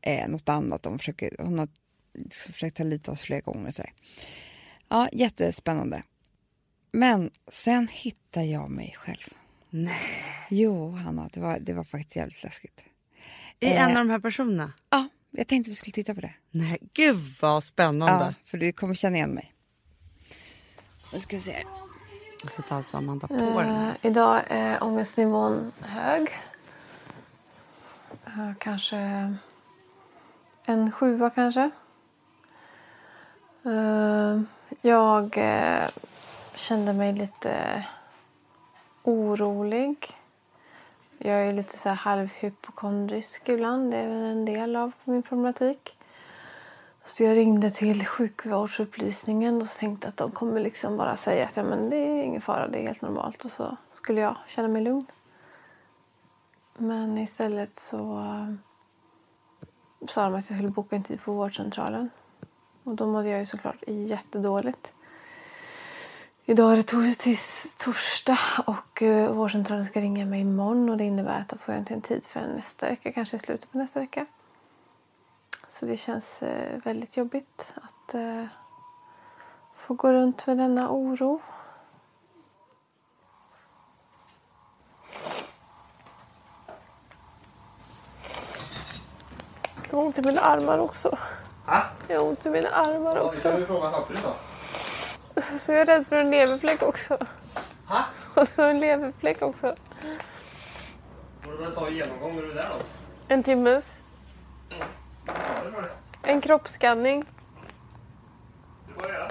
[0.00, 0.82] eh, något annat.
[0.82, 1.68] De försöker, hon har
[2.14, 3.92] liksom försökt ta livet av oss flera gånger sådär.
[4.88, 6.02] Ja, jättespännande.
[6.92, 9.28] Men sen hittar jag mig själv.
[9.70, 9.96] Nej.
[10.50, 12.84] Jo, Hanna, det var, det var faktiskt jävligt läskigt.
[13.60, 13.82] I Eh.
[13.82, 14.72] en av de här personerna?
[14.90, 16.34] Ja, jag tänkte vi skulle titta på det.
[16.50, 18.24] Nej, gud vad spännande.
[18.24, 19.54] Ja, för du kommer känna igen mig.
[21.12, 21.64] Nu ska vi se här.
[22.42, 23.88] Jag sätter alltså Amanda på den här.
[23.88, 26.28] Eh, idag är ångestnivån hög.
[28.26, 28.96] Eh, kanske
[30.66, 31.70] en sjua kanske.
[33.64, 34.40] Eh,
[34.82, 35.88] jag eh,
[36.54, 37.84] kände mig lite
[39.02, 40.17] orolig.
[41.18, 43.90] Jag är lite så här halvhypokondrisk ibland.
[43.90, 45.96] Det är väl en del av min problematik.
[47.04, 51.62] Så jag ringde till sjukvårdsupplysningen och tänkte att de kommer liksom bara säga att ja,
[51.62, 53.44] men det är ingen fara, det är helt normalt.
[53.44, 55.06] Och så skulle jag känna mig lugn.
[56.76, 58.54] Men istället så eh,
[60.08, 62.10] sa de att jag skulle boka en tid på vårdcentralen.
[62.84, 64.92] Och då mådde jag ju såklart jättedåligt.
[66.50, 67.38] Idag är det
[67.78, 71.80] torsdag och uh, vårdcentralen ska ringa mig imorgon och det innebär att då får jag
[71.80, 74.26] inte en tid förrän nästa vecka, kanske i slutet på nästa vecka.
[75.68, 78.44] Så det känns eh, väldigt jobbigt att eh,
[79.76, 81.40] få gå runt med denna oro.
[89.90, 91.18] Jag har ont i mina armar också.
[92.08, 93.42] Jag har ont i mina armar Ja, det också.
[93.42, 94.47] kan du fråga samtidigt då.
[95.42, 97.18] Så jag är rädd för en leverfläck också.
[97.86, 98.04] Ha?
[98.34, 99.74] Och så en leverfläck också.
[101.40, 102.84] Får du väl ta en genomgång när du är där då.
[103.28, 104.00] En timmes.
[105.64, 105.90] Det var det.
[106.22, 107.24] En kroppsskanning.
[108.86, 109.30] Det jag göra.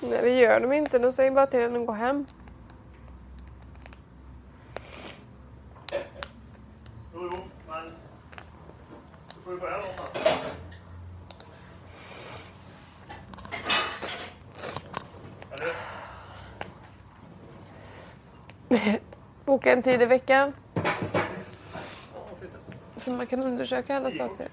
[0.00, 0.98] Nej, det gör de inte.
[0.98, 2.26] De säger bara till en att gå hem.
[7.14, 7.92] Jo, jo, men...
[9.34, 10.10] Då får du börja någonstans.
[15.52, 15.74] Eller?
[19.66, 20.52] Boka en tid i veckan.
[20.76, 21.00] Inte?
[22.96, 24.48] Så man kan undersöka alla saker.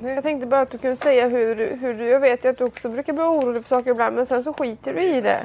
[0.00, 2.06] Jag tänkte bara att du kunde säga hur, hur du...
[2.06, 4.52] Jag vet ju att du också brukar bli orolig för saker ibland men sen så
[4.52, 5.42] skiter du i det.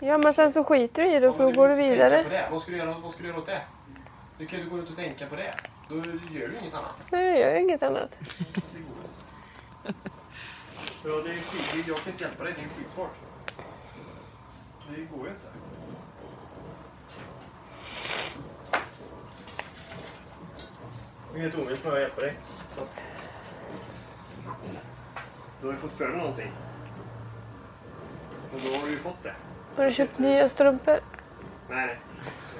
[0.00, 2.48] Ja men sen så skiter du i det och så går du vidare.
[2.50, 3.62] Vad ska du göra, vad ska du göra åt det?
[4.38, 5.54] Du kan ju gå runt och tänka på det.
[5.88, 6.96] Då gör du inget annat.
[7.10, 8.18] Nej jag gör inget annat.
[11.04, 11.88] Ja, det är skit.
[11.88, 12.54] Jag kan inte hjälpa dig.
[12.56, 13.14] Det är skitsvårt.
[14.88, 15.46] Det går ju inte.
[21.32, 22.36] Det är helt omöjligt för mig att hjälpa dig.
[22.76, 22.84] Så.
[25.60, 26.52] Du har ju fått för dig någonting.
[28.54, 29.34] Och då har du ju fått det.
[29.76, 31.00] Har du köpt nya strumpor?
[31.70, 31.98] Nej, nej.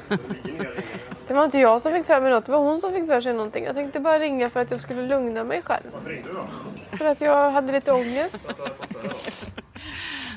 [0.09, 1.12] Det ligger nya ringar.
[1.33, 3.21] Det var inte jag som fick för mig något, det var hon som fick för
[3.21, 3.65] sig någonting.
[3.65, 5.85] Jag tänkte bara ringa för att jag skulle lugna mig själv.
[5.93, 6.97] Varför ringde du då?
[6.97, 8.45] För att jag hade lite ångest.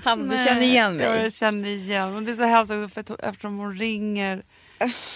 [0.04, 1.24] Han, du känner igen mig.
[1.24, 2.16] jag känner igen.
[2.16, 4.44] Och det är så hemskt också för att eftersom hon ringer.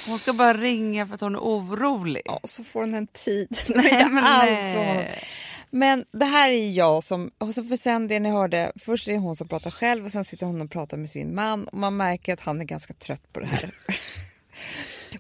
[0.07, 2.21] Hon ska bara ringa för att hon är orolig.
[2.25, 3.57] Ja, så får hon en tid.
[3.67, 5.23] Nej, men alls nej.
[5.69, 9.11] Men det här är jag som, och så för sen det ni hörde, först är
[9.11, 11.77] det hon som pratar själv och sen sitter hon och pratar med sin man och
[11.77, 13.73] man märker att han är ganska trött på det här.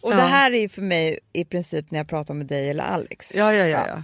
[0.01, 0.15] och Ja.
[0.15, 3.35] det här är för mig i princip när jag pratar med dig eller Alex.
[3.35, 3.87] Ja, ja, ja.
[3.87, 4.03] ja.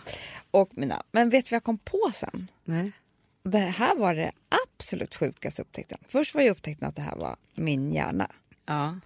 [0.51, 1.03] Och mina.
[1.11, 2.51] Men vet du vad jag kom på sen?
[2.63, 2.91] Nej.
[3.43, 4.31] Det här var det
[4.65, 5.97] absolut sjukaste upptäckten.
[6.07, 8.31] Först var jag upptäckten att det här var min hjärna.
[8.65, 8.99] Ja.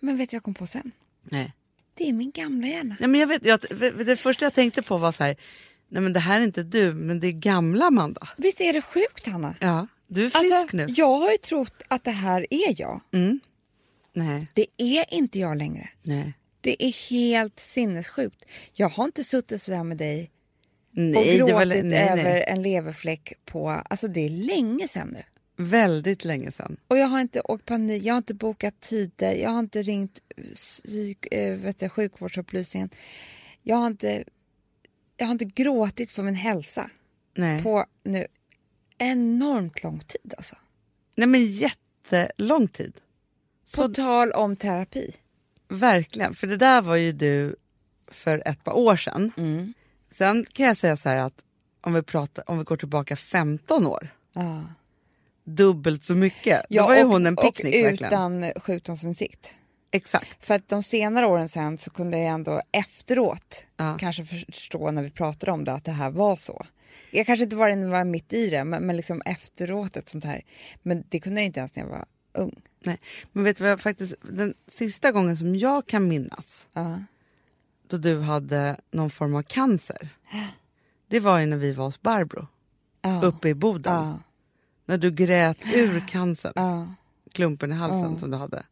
[0.00, 0.92] Men vet du vad jag kom på sen?
[1.22, 1.52] Nej.
[1.94, 2.96] Det är min gamla hjärna.
[3.00, 3.60] Nej, men jag vet, jag,
[4.06, 5.36] det första jag tänkte på var så här,
[5.88, 8.28] nej men det här är inte du, men det är gamla Amanda.
[8.36, 9.54] Visst är det sjukt Hanna?
[9.60, 10.86] Ja, du är frisk Alltså, nu.
[10.96, 13.00] jag har ju trott att det här är jag.
[13.12, 13.40] Mm.
[14.12, 15.88] Nej, Det är inte jag längre.
[16.02, 16.32] nej.
[16.60, 18.44] Det är helt sinnessjukt.
[18.72, 20.30] Jag har inte suttit sådär med dig
[20.90, 22.08] och Nej, gråtit det var, nej, nej.
[22.08, 23.68] över en leverfläck på...
[23.70, 25.22] Alltså det är länge sedan nu.
[25.64, 26.76] Väldigt länge sedan.
[26.88, 30.20] Och jag har inte åkt panik, jag har inte bokat tider, jag har inte ringt
[30.54, 32.90] psyk, äh, vet du, sjukvårdsupplysningen.
[33.62, 34.24] Jag har inte,
[35.16, 36.90] jag har inte gråtit för min hälsa
[37.36, 37.62] Nej.
[37.62, 38.26] på nu
[38.98, 40.56] enormt lång tid alltså.
[41.14, 42.92] nej, men jättelång tid.
[43.74, 45.14] På tal om terapi.
[45.68, 47.56] Verkligen, för det där var ju du
[48.10, 49.32] för ett par år sedan.
[49.36, 49.74] Mm.
[50.18, 51.34] Sen kan jag säga så här att
[51.80, 54.64] om vi, pratar, om vi går tillbaka 15 år, Ja.
[55.44, 56.62] dubbelt så mycket.
[56.70, 58.12] Då var ju och, hon en picknick och verkligen.
[58.44, 59.50] utan sjukdomsinsikt.
[59.90, 60.46] Exakt.
[60.46, 63.96] För att de senare åren sen så kunde jag ändå efteråt Ja.
[64.00, 66.66] kanske förstå när vi pratade om det att det här var så.
[67.10, 70.42] Jag kanske inte var, var mitt i det, men, men liksom efteråt ett sånt här.
[70.82, 72.04] Men det kunde jag inte ens när jag var
[72.38, 72.62] ung.
[72.80, 73.00] Nej.
[73.32, 76.98] Men vet du vad jag faktiskt, den sista gången som jag kan minnas Ja.
[77.88, 80.08] då du hade någon form av cancer.
[81.10, 82.46] Det var ju när vi var hos Barbro
[83.02, 83.22] Ja.
[83.22, 83.94] uppe i Boden.
[83.94, 84.18] Ja.
[84.86, 86.94] När du grät ur cancern,
[87.32, 88.62] klumpen i halsen som du hade.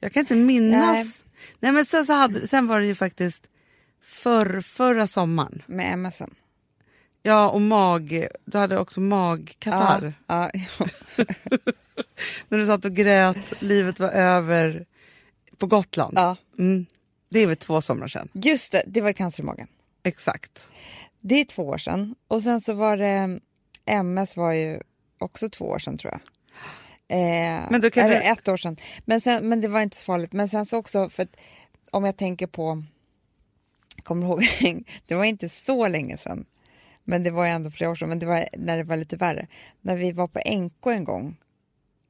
[0.00, 0.94] Jag kan inte minnas.
[0.96, 1.12] Nej.
[1.60, 3.46] Nej, men sen, så hade, sen var det ju faktiskt
[4.02, 5.62] för, förra sommaren.
[5.66, 6.34] Med MSen.
[7.26, 10.12] Ja, och mag, du hade också magkatarr.
[10.26, 10.50] Ja.
[10.54, 10.86] Ja.
[12.48, 14.86] När du satt och grät, livet var över
[15.58, 16.12] på Gotland.
[16.16, 16.36] ja.
[16.58, 16.86] Mm.
[17.28, 18.28] Det är väl två somrar sedan.
[18.32, 19.66] Just det, det var cancer i magen.
[20.02, 20.60] Exakt.
[21.20, 22.14] Det är två år sedan.
[22.28, 23.40] Och sen så var det
[23.86, 24.80] MS var ju
[25.18, 26.20] också två år sedan tror jag.
[27.08, 28.76] Eh, Men då kan eller du- ett år sedan.
[29.04, 30.32] Men, sen, men det var inte så farligt.
[30.32, 31.36] Men sen så också, för att
[31.90, 32.82] om jag tänker på,
[34.02, 34.42] kommer ihåg,
[35.06, 36.44] det var inte så länge sedan.
[37.04, 39.16] Men det var ju ändå flera år sedan, men det var när det var lite
[39.16, 39.46] värre.
[39.80, 41.36] När vi var på NK en gång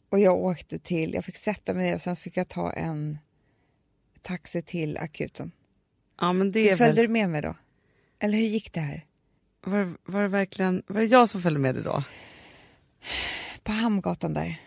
[0.09, 3.18] och jag åkte till, jag fick sätta mig ner och sen fick jag ta en
[4.22, 5.52] taxi till akuten.
[6.20, 7.54] Ja, men det Du följde väl, med mig då?
[8.18, 9.04] Eller hur gick det här?
[9.64, 12.04] var, var det verkligen var det jag som följde med dig då?
[13.62, 14.61] På Hamngatan där.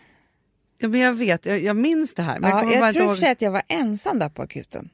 [0.78, 2.40] Ja, men jag vet, jag, jag minns det här.
[2.40, 3.24] Men jag Ja, jag, bara tror ihåg.
[3.24, 4.90] att jag var ensam där på akuten.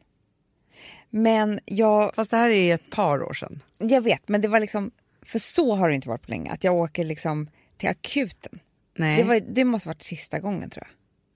[1.10, 3.62] Men jag, Fast det här är ett par år sedan.
[3.78, 4.90] jag vet, men det var liksom,
[5.24, 8.58] för så har det inte varit på länge, att jag åker liksom till akuten.
[8.96, 9.16] Nej.
[9.16, 10.86] Det, var, det måste varit sista gången tror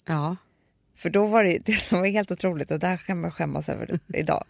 [0.06, 0.16] jag.
[0.16, 0.36] Ja.
[0.94, 4.00] För då var det, det var helt otroligt och det här kan man skämmas över
[4.14, 4.44] idag.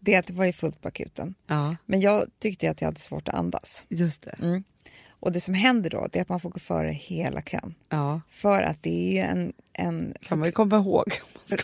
[0.00, 1.34] Det att det var ju fullt på akuten.
[1.46, 3.84] ja, Men jag tyckte att jag hade svårt att andas.
[3.88, 4.36] just det.
[4.42, 4.64] Mm.
[5.10, 7.74] Och det som händer då, det är att man får gå före hela kön.
[7.88, 9.52] Ja, För att det är ju en...
[9.72, 11.12] en kan man ju komma ihåg.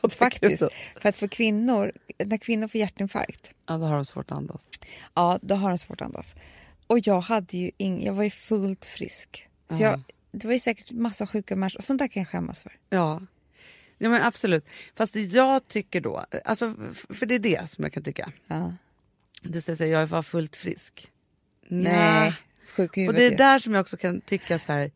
[0.03, 0.63] till Faktiskt.
[1.03, 1.93] För att för kvinnor,
[2.25, 4.61] när kvinnor får hjärtinfarkt, Ja, då har de svårt att andas.
[5.15, 6.35] ja då har de svårt att andas.
[6.89, 9.49] Och jag hade ju ing, jag var ju fullt frisk.
[9.69, 9.91] Så Ja.
[9.91, 12.73] jag, det var ju säkert massa sjuka människor, och sånt där kan jag skämmas för.
[12.89, 13.23] Ja.
[13.99, 14.65] ja, men absolut.
[14.95, 16.75] Fast jag tycker då, alltså,
[17.09, 18.33] för det är det som jag kan tycka.
[18.47, 18.75] Ja.
[19.43, 21.11] Du säger här, jag var fullt frisk.
[21.69, 22.35] Nej,
[22.79, 24.91] i Och det är där som jag också kan tycka så här,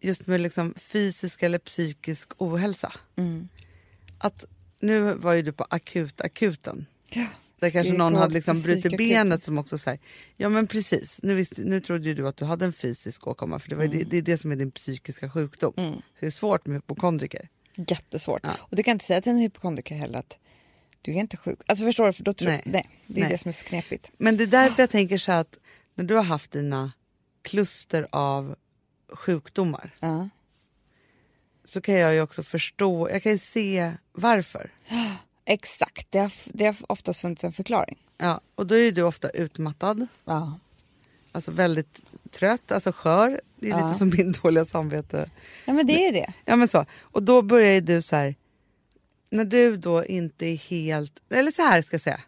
[0.00, 2.92] just med liksom fysisk eller psykisk ohälsa.
[3.16, 3.48] Mm.
[4.18, 4.44] Att
[4.80, 6.86] nu var ju du på akut, akuten.
[7.08, 7.26] Ja.
[7.62, 10.00] Där kanske någon hade liksom brutit benet som också säger
[10.36, 13.58] ja men precis, nu, visste, nu trodde ju du att du hade en fysisk åkomma
[13.58, 15.74] för det, var ju det, det är det som är din psykiska sjukdom.
[15.76, 15.94] Mm.
[15.94, 17.48] Så det är svårt med hypokondriker.
[17.76, 18.40] Jättesvårt.
[18.42, 18.56] Ja.
[18.60, 20.38] Och du kan inte säga till en hypokondriker heller att
[21.02, 21.58] du är inte sjuk.
[21.66, 22.12] Alltså förstår du?
[22.12, 22.62] För då tror, Nej.
[22.64, 22.88] nej.
[23.06, 23.32] det är Nej.
[23.32, 24.12] det som är så knepigt.
[24.16, 25.54] Men det är därför jag tänker så att
[25.94, 26.92] när du har haft dina
[27.42, 28.56] kluster av
[29.12, 30.28] sjukdomar Ja.
[31.64, 34.70] så kan jag ju också förstå, jag kan ju se varför.
[35.52, 37.98] Exakt, det har, det har oftast funnits en förklaring.
[38.18, 40.58] Ja, och då är du ofta utmattad, Ja.
[41.32, 43.40] alltså väldigt trött, alltså skör.
[43.56, 43.86] Det är Ja.
[43.86, 45.30] lite som min dåliga samvete.
[45.64, 46.32] ja, men det är det.
[46.44, 46.86] Ja men så.
[47.00, 48.34] Och då börjar ju du så här,
[49.30, 52.20] när du då inte är helt, eller så här ska jag säga.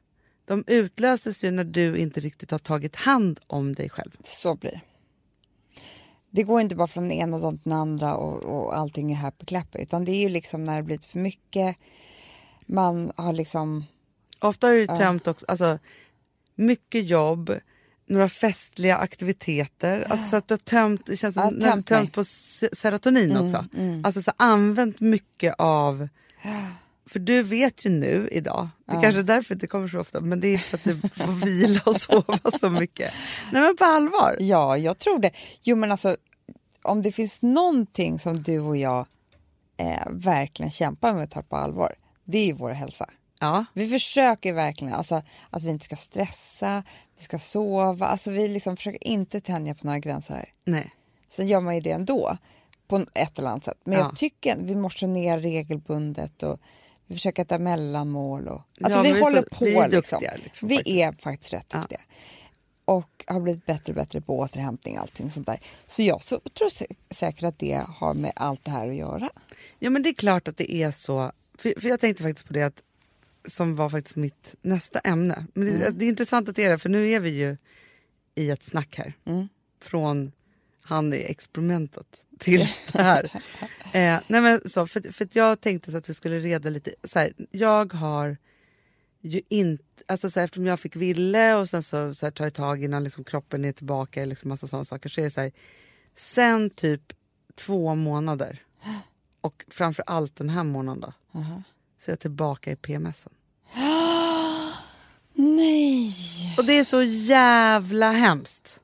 [0.44, 4.10] De utlöses ju när du inte riktigt har tagit hand om dig själv.
[4.24, 4.80] Så blir det.
[6.30, 9.16] Det går inte bara från den ena dagen till den andra och, och allting är
[9.16, 9.78] happy clappy.
[9.82, 11.76] Utan det är ju liksom när det blivit för mycket.
[12.66, 13.84] Man har liksom...
[14.38, 15.78] Ofta har du ju tömt också, alltså
[16.54, 17.54] mycket jobb,
[18.06, 20.06] några festliga aktiviteter.
[20.10, 23.36] Alltså så att du har tömt, det känns som Ja, tömt tömt på se- serotonin
[23.36, 23.64] också.
[23.76, 24.04] mm.
[24.04, 26.08] Alltså så använt mycket av
[27.06, 29.00] för du vet ju nu idag, det Ja.
[29.02, 31.80] kanske är därför det kommer så ofta, men det är för att du får vila
[31.86, 33.12] och sova så mycket.
[33.52, 34.36] Nej men på allvar.
[34.40, 35.30] Ja, jag tror det.
[35.62, 36.16] Jo, men alltså,
[36.82, 39.06] om det finns någonting som du och jag
[39.76, 41.94] eh, verkligen kämpar med att ta på allvar,
[42.24, 43.10] det är ju vår hälsa.
[43.40, 46.82] Ja, Vi försöker verkligen alltså, att vi inte ska stressa,
[47.18, 48.06] vi ska sova.
[48.06, 50.90] Alltså, vi liksom försöker inte tänja på några gränser nej.
[51.30, 52.36] Sen gör man ju det ändå
[52.88, 53.78] på ett eller annat sätt.
[53.84, 54.00] Men Ja.
[54.04, 56.60] jag tycker vi motionerar regelbundet och
[57.06, 58.48] vi försöker äta mellanmål.
[58.48, 60.20] Och, alltså Ja, vi vi håller så- på vi är liksom.
[60.20, 60.96] duktiga, liksom, Vi faktiskt.
[60.96, 61.78] är faktiskt rätt Ja.
[61.78, 62.00] duktiga.
[62.84, 65.60] Och har blivit bättre och bättre på återhämtning och allting sånt där.
[65.86, 69.28] Så jag så, tror sä- säkert att det har med allt det här att göra.
[69.78, 71.32] Ja men det är klart att det är så.
[71.58, 72.82] För, för jag tänkte faktiskt på det att,
[73.44, 75.46] som var faktiskt mitt nästa ämne.
[75.54, 77.56] Men det, det är intressant att det är det, för nu är vi ju
[78.34, 79.12] i ett snack här.
[79.24, 79.48] Mm.
[79.80, 80.32] Från
[80.82, 82.60] han i experimentet till
[82.92, 83.24] det här.
[83.92, 86.94] eh, nej men så, för, för jag tänkte så att vi skulle reda lite.
[87.04, 88.36] Så här, jag har
[89.20, 92.44] ju inte, alltså så här, eftersom jag fick ville och sen så, så här, tar
[92.44, 95.08] det tag innan liksom kroppen är tillbaka, liksom massa sådana saker.
[95.08, 95.52] Så är det så här,
[96.16, 97.12] sen typ
[97.54, 98.62] två månader
[99.40, 101.62] och framför allt den här månaden Aha.
[102.04, 103.32] så är jag tillbaka i PMSen.
[105.32, 106.12] Nej!
[106.58, 108.80] Och det är så jävla hemskt.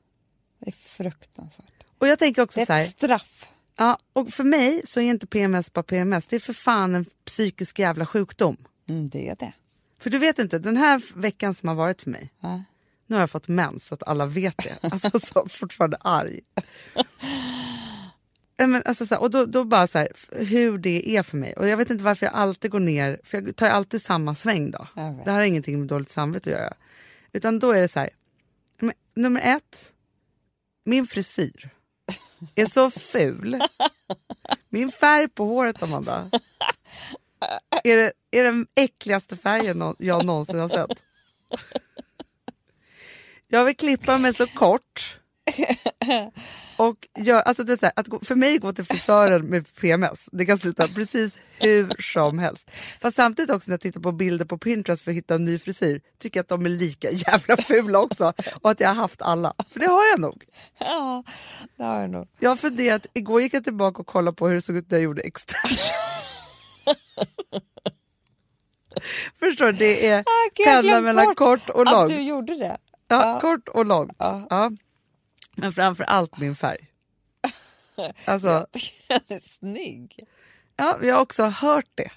[0.58, 1.66] Det är fruktansvärt.
[1.98, 3.48] Och jag tänker också Det så är här, ett straff.
[3.76, 7.04] ja, och för mig så är inte PMS bara PMS, det är för fan en
[7.24, 8.56] psykisk jävla sjukdom.
[8.88, 9.52] Mm, det är det.
[10.00, 12.62] För du vet inte, den här veckan som har varit för mig, Ja.
[13.06, 14.78] nu har jag fått mens så att alla vet det.
[14.92, 16.40] Alltså så fortfarande arg.
[18.66, 21.52] Men alltså så här, och då, då bara så här, hur det är för mig.
[21.52, 24.34] Och jag vet inte varför jag alltid går ner, för jag tar ju alltid samma
[24.34, 24.86] sväng då.
[24.94, 26.74] Det här har ingenting med dåligt samvete att göra.
[27.32, 28.10] Utan då är det så här,
[29.14, 29.92] nummer ett,
[30.84, 31.70] min frisyr
[32.54, 33.62] är så ful.
[34.68, 36.30] Min färg på håret, Amanda,
[37.84, 41.02] är, det, är den äckligaste färgen jag någonsin har sett.
[43.48, 45.19] Jag vill klippa mig så kort.
[46.76, 49.74] Och gör, alltså det är så här, att gå, för mig gå till frisören med
[49.74, 52.70] PMS, det kan sluta precis hur som helst.
[53.00, 55.58] Fast samtidigt också när jag tittar på bilder på Pinterest för att hitta en ny
[55.58, 58.32] frisyr, tycker jag att de är lika jävla fula också.
[58.62, 59.54] Och att jag har haft alla.
[59.72, 60.44] För det har jag nog.
[60.78, 61.24] Ja,
[61.76, 62.28] det har jag nog.
[62.38, 64.98] Jag har funderat, igår gick jag tillbaka och kollade på hur det såg ut när
[64.98, 65.76] jag gjorde extension.
[69.38, 69.72] Förstår du?
[69.72, 72.10] Det är Ah, jag glömt mellan kort och Att långt.
[72.10, 72.76] du gjorde det.
[73.08, 73.40] Ja, Ja.
[73.40, 74.12] kort och långt.
[74.18, 74.46] Ja.
[74.50, 74.70] Ja.
[75.56, 76.86] Men framför allt min färg.
[78.24, 78.66] Alltså,
[79.08, 80.18] Den är snygg.
[80.76, 82.10] ja, jag har också hört det.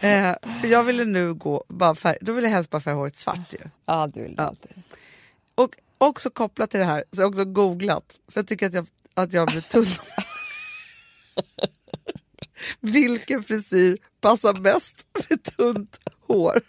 [0.00, 0.36] Eh,
[0.70, 3.58] jag ville nu gå, bara färg, då ville jag helst bara färga håret svart ju.
[3.86, 4.48] Ja, du vill det Ja.
[4.48, 4.82] alltid.
[5.54, 8.74] Och också kopplat till det här, så har jag också googlat, för jag tycker att
[8.74, 9.86] jag, att jag blir tunn.
[12.80, 16.60] Vilken frisyr passar bäst med tunt hår?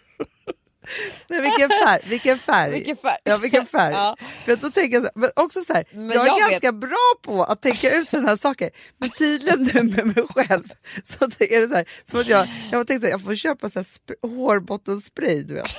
[1.28, 2.00] Nej, vilken färg?
[2.08, 2.70] Vilken färg?
[2.72, 3.16] Vilken färg?
[3.24, 3.94] Ja, vilken färg.
[3.94, 4.16] Ja.
[4.44, 7.44] För då tänker jag men också så här, Men jag är jag ganska bra på
[7.44, 10.64] att tänka ut sådana här saker, men tydligen nu med mig själv
[11.08, 13.78] så är det så här, som att jag, jag tänkte att jag får köpa så
[13.78, 15.70] här sp- hårbottenspray, du vet.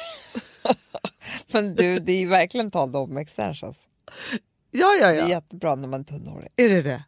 [1.54, 3.78] Men du, det är ju verkligen tal om extensions.
[4.72, 5.28] Ja, ja, Det är ja.
[5.28, 6.50] jättebra när man är tunnhårig.
[6.56, 7.04] Är det det?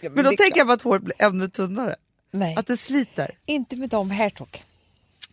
[0.00, 0.56] Ja, Men då det är tänker klart.
[0.58, 1.96] jag bara att håret blir ännu tunnare.
[2.30, 3.30] Nej, Att det sliter.
[3.46, 4.64] inte med dem hairtalk.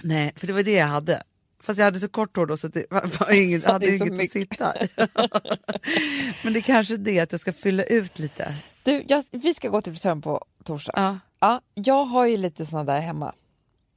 [0.04, 1.24] Nej, för det var det jag hade.
[1.64, 3.86] Fast jag hade så kort hår då så att det var, var inget, Ja, hade
[3.86, 4.32] är inget att mycket.
[4.34, 4.88] sitta i.
[6.44, 8.56] Men det kanske är det att jag ska fylla ut lite.
[8.84, 10.94] Du, jag, vi ska gå till frisören på torsdag.
[10.96, 13.34] Ja, Ja, jag har ju lite såna där hemma.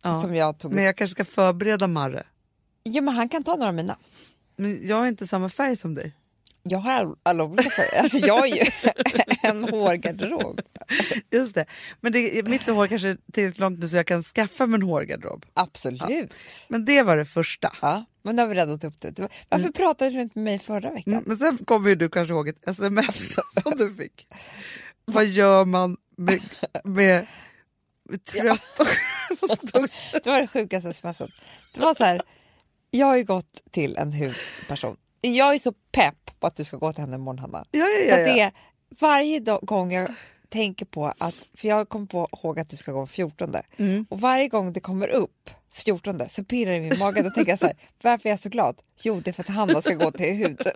[0.03, 0.21] ja.
[0.23, 2.27] Som jag tog Men jag kanske ska förbereda Marre.
[2.85, 3.97] Jo, men han kan ta några av mina.
[4.57, 6.13] Men jag har inte samma färg som dig.
[6.69, 8.03] Jag har all- alla olika färger.
[8.03, 8.63] Alltså, jag har ju
[9.43, 10.61] en hårgarderob.
[11.31, 11.67] Just det.
[12.01, 14.83] Men det, mitt hår kanske är tillräckligt långt nu så jag kan skaffa mig en
[14.83, 15.47] hårgarderob.
[15.55, 16.35] Absolut.
[16.69, 17.73] Men det var det första.
[17.83, 19.11] Ja, men nu har vi räddat upp det.
[19.11, 21.13] Det var- Varför pratade du inte med mig förra veckan?
[21.13, 24.27] Mm, Men sen kommer ju du kanske ihåg ett sms som du fick.
[25.05, 26.41] Vad gör man med,
[26.85, 27.27] med,
[28.11, 28.87] med trött och...
[30.25, 31.31] Det var det sjukaste smset.
[31.75, 32.23] Det var så här,
[32.91, 34.97] jag har ju gått till en hudperson.
[35.27, 37.65] Jag är så pepp på att du ska gå till henne imorgon, Hanna.
[37.71, 38.53] ja, ja, Så ja, att det är
[39.01, 40.15] varje gång jag
[40.49, 44.07] tänker på att, för jag kommer på ihåg att du ska gå 14 Mm.
[44.11, 47.23] och varje gång det kommer upp 14 så pirrar det i min mage.
[47.23, 48.77] Då tänker jag så här, varför är jag så glad?
[49.03, 50.61] Jo, det är för att Hanna ska gå till hud.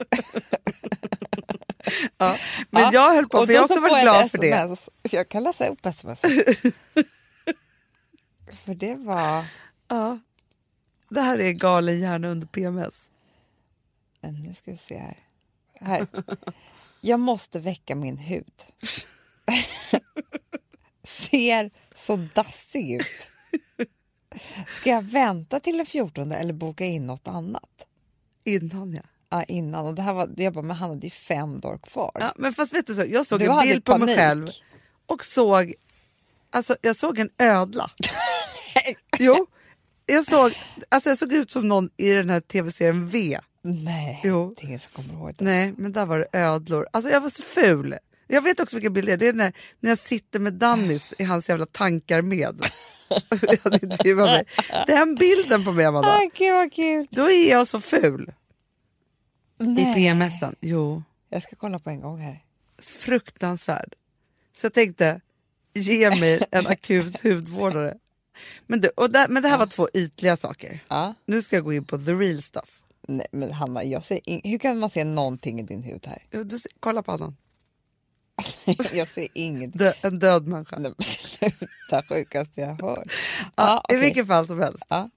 [2.18, 2.36] Ja.
[2.70, 4.76] Men Ja, jag höll på, för jag har också så varit glad för det.
[5.10, 6.20] Jag kan läsa upp sms.
[8.64, 9.44] för det var...
[9.88, 10.18] Ja.
[11.08, 12.94] Det här är galen hjärna under PMS.
[14.20, 15.16] Men Nu ska vi se här.
[15.80, 16.06] Här.
[17.00, 18.52] Jag måste väcka min hud.
[21.04, 23.28] Ser så dassig ut.
[24.80, 27.86] Ska jag vänta till den 14 eller boka in något annat?
[28.44, 29.02] Innan ja.
[29.30, 29.86] Ja, innan.
[29.86, 32.10] Och det här var, jag bara, men han hade ju fem dagar kvar.
[32.14, 32.34] ja.
[32.36, 34.16] Men fast vet du så, jag såg Du en bild på mig panik.
[34.16, 34.48] själv
[35.06, 35.74] och såg,
[36.50, 37.90] alltså jag såg en ödla.
[39.18, 39.46] jo,
[40.06, 40.52] jag såg,
[40.88, 43.40] alltså jag såg ut som någon i den här tv-serien V.
[43.62, 44.54] Nej, Jo.
[44.56, 45.44] det är ingen som kommer ihåg det.
[45.44, 46.86] Nej, men där var det ödlor.
[46.92, 47.94] Alltså jag var så ful.
[48.26, 49.16] Jag vet också vilken bild det är.
[49.16, 52.62] Det är när, när jag sitter med Dannis i hans jävla tankar med.
[54.86, 56.08] Den bilden på mig Amanda.
[56.08, 57.06] Ah, gud vad kul!
[57.10, 58.32] Då är jag så ful.
[59.60, 59.94] I Nej.
[59.94, 60.56] PMSen.
[60.60, 62.38] Jo, Jag ska kolla på en gång här.
[62.78, 63.94] fruktansvärd.
[64.56, 65.20] Så jag tänkte,
[65.74, 67.94] ge mig en akut hudvårdare.
[68.66, 70.84] Men det, och där, men det här var två ytliga saker.
[70.88, 71.14] Ja.
[71.26, 72.77] Nu ska jag gå in på the real stuff.
[73.08, 74.40] Nej, men Hanna, jag ser in...
[74.44, 76.22] hur kan man se någonting i din hud här?
[76.30, 77.36] Jo, Du, ser- kolla på honom.
[78.92, 79.78] jag ser ingenting.
[79.78, 80.78] Dö, en död människa.
[80.78, 83.06] Nej, men Sluta, sjukaste jag har hört.
[83.08, 84.00] Ja, Ja, I okej.
[84.00, 84.84] vilket fall som helst.
[84.88, 85.10] Ja.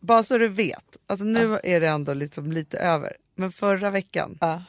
[0.00, 0.96] Bara så du vet.
[1.06, 3.16] Alltså nu är det ändå liksom lite över.
[3.34, 4.62] Men förra veckan, Ja.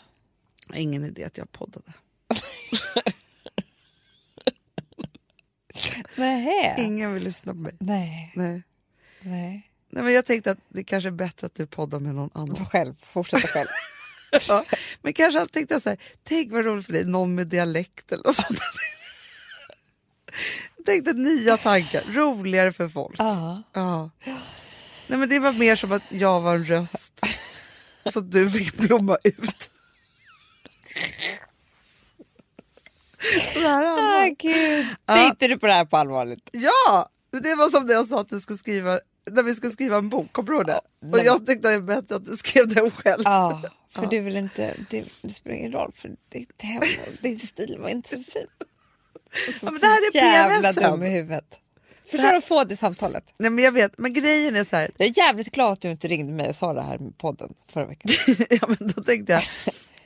[0.74, 1.94] ingen idé att jag poddade.
[6.16, 6.76] Nej.
[6.78, 7.74] Ingen vill lyssna på mig.
[7.80, 8.32] Nej.
[8.36, 8.64] Nej.
[9.22, 9.68] Nej.
[9.89, 12.65] Nej, men jag tänkte att det kanske är bättre att du poddar med någon annan.
[12.71, 13.67] Själv, fortsätta själv.
[14.47, 14.63] Ja.
[15.02, 18.23] Men kanske tänkte jag så här, tänk vad roligt för dig, någon med dialekt eller
[18.23, 18.60] något sånt.
[20.78, 23.15] Jag tänkte nya tankar, roligare för folk.
[23.17, 23.63] Ja.
[23.73, 24.10] Ja.
[25.08, 27.19] Nej, men det var mer som att jag var en röst.
[28.06, 29.71] Så att du fick blomma ut.
[33.65, 34.86] Ah, gud.
[35.06, 35.15] Ja.
[35.15, 36.49] Tänkte du på det här på allvarligt?
[36.52, 37.10] Ja!
[37.32, 38.99] Det var som det jag sa att du skulle skriva
[39.32, 40.82] när vi skulle skriva en bok, kommer du ihåg det?
[41.02, 43.22] nej, Och jag tyckte det var bättre att du skrev den själv.
[43.26, 44.76] Ja, för du vill inte...
[44.89, 48.48] Det, det spelar ingen roll, för ditt hem och din stil var inte så fin.
[49.60, 50.92] Så, Ja, men det här är så jävla PMS-en.
[50.92, 51.46] dum i huvudet.
[52.12, 53.24] Förstår du att få det samtalet?
[53.38, 54.92] Nej men jag vet, men grejen är så här.
[54.98, 57.54] Jag är jävligt glad att du inte ringde mig och sa det här med podden
[57.72, 58.12] förra veckan.
[58.50, 59.44] ja, men då tänkte jag,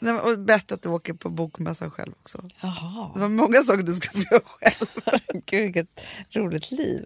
[0.04, 2.38] nej, och bättre att du åker på bokmässan själv också.
[2.38, 5.20] Det Jaha, var många saker du skulle få göra själv.
[5.46, 6.02] gud vilket
[6.36, 7.06] roligt liv.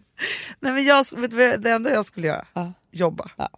[0.59, 2.73] Nej, men jag, vet du, det enda jag skulle göra, Ja.
[2.91, 3.49] jobba Ja.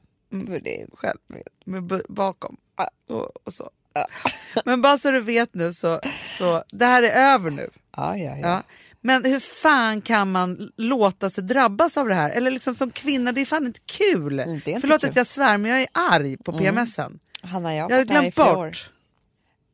[0.63, 1.17] Det, själv
[1.65, 2.89] med, bakom Ja.
[3.15, 3.69] och, och så.
[4.65, 6.01] Men bara så du vet nu så,
[6.37, 7.69] så det här är över nu.
[7.97, 8.47] ja, ja, ja.
[8.47, 8.63] Ja.
[9.01, 12.29] Men hur fan kan man låta sig drabbas av det här?
[12.29, 14.39] Eller liksom som kvinna, det är fan inte kul.
[14.39, 15.07] Mm, det är inte Förlåt kul.
[15.07, 15.11] Mm.
[15.11, 17.19] att jag svär men jag är arg på PMSen.
[17.43, 18.77] Hanna, jag har Jag varit i flera år.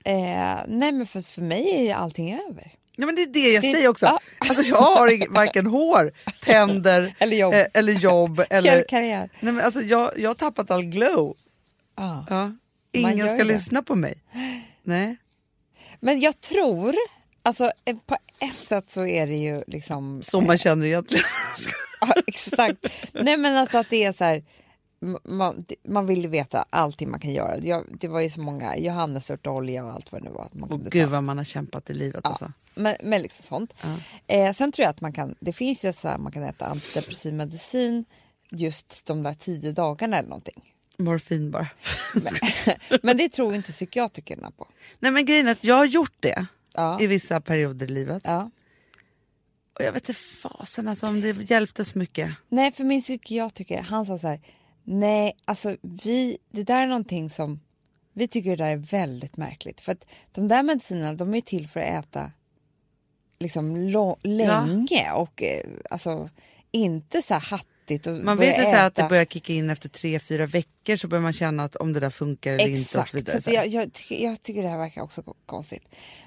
[0.05, 2.71] Eh, nej, men för, för mig är ju allting över.
[2.95, 4.05] Ja, men det är det jag Det- säger också.
[4.05, 4.19] ja.
[4.49, 6.11] Alltså, jag har varken hår,
[6.45, 7.53] tänder Eller jobb.
[7.53, 8.85] eh, eller, jobb, eller.
[8.89, 9.29] Karriär.
[9.39, 11.35] Nej, men alltså, jag, jag har tappat all glow.
[11.97, 12.25] Ja.
[12.29, 12.51] Ja.
[12.91, 13.43] Ingen ska det.
[13.43, 14.15] lyssna på mig.
[14.83, 15.17] Nej.
[15.99, 16.95] Men jag tror,
[17.43, 17.71] alltså
[18.05, 20.23] på ett sätt så är det ju liksom...
[20.23, 21.23] Som man känner egentligen.
[22.01, 22.77] Ja, exakt.
[23.13, 24.43] Nej men alltså att det är så här,
[25.23, 27.57] man, man vill veta allting man kan göra.
[27.57, 30.43] Jag, det var ju så många, johannesörtolja och allt vad det nu var.
[30.45, 31.09] Att man Och kunde gud ta.
[31.11, 32.21] vad man har kämpat i livet.
[32.23, 32.51] Ja, Alltså.
[32.75, 33.73] men, men liksom sånt.
[33.81, 33.97] Ja.
[34.27, 36.65] Eh, sen tror jag att man kan, det finns ju så här, man kan äta
[36.65, 38.05] antidepressiv medicin
[38.51, 40.73] just de där tio dagarna eller någonting.
[40.97, 41.67] Morfin bara.
[43.03, 44.67] Men det tror inte psykiatrikerna på.
[44.99, 47.01] Nej men grejen är att jag har gjort det Ja.
[47.01, 48.21] i vissa perioder i livet.
[48.25, 48.49] Ja.
[49.79, 52.31] Och jag vet inte fasen alltså, om det hjälpte så mycket.
[52.49, 54.39] Nej, för min psykiatriker, han sa så här,
[54.85, 57.59] nej, alltså vi, det där är någonting som,
[58.13, 59.81] vi tycker det där är väldigt märkligt.
[59.81, 62.31] För att de där medicinerna, de är till för att äta
[63.39, 66.29] liksom lo- länge och eh, alltså
[66.71, 68.05] inte så här hattigt.
[68.23, 71.33] Man vet här att det börjar kicka in efter tre, fyra veckor så börjar man
[71.33, 73.41] känna att om det där funkar eller inte och Exakt, så vidare.
[73.41, 75.83] så jag, jag, tycker, jag tycker det här verkar också ko- konstigt.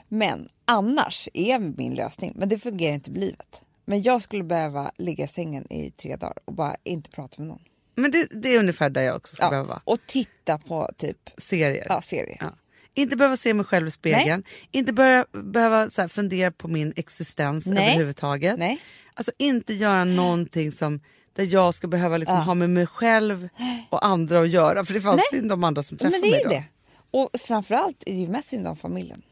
[0.09, 3.61] Men annars är min lösning, men det fungerar inte på livet.
[3.85, 7.49] Men jag skulle behöva ligga i sängen i tre dagar och bara inte prata med
[7.49, 7.63] någon.
[7.99, 9.81] Men det, det är ungefär där jag också ska behöva vara.
[9.85, 11.87] och titta på typ Serier.
[11.89, 12.37] ja, serier.
[12.41, 12.51] Ja.
[12.95, 14.45] Inte behöva se mig själv i spegeln.
[14.71, 17.89] Inte börja, behöva så här, fundera på min existens Nej.
[17.89, 18.59] överhuvudtaget.
[18.59, 18.81] Nej.
[19.15, 21.01] Alltså inte göra någonting som
[21.33, 23.49] där jag ska behöva liksom ha med mig själv
[23.91, 24.85] och andra att göra.
[24.85, 25.41] För det fanns Nej.
[25.41, 26.51] synd om andra som träffar Men det är mig då.
[26.51, 26.65] det.
[27.11, 29.23] Och framförallt är det ju mest synd om familjen.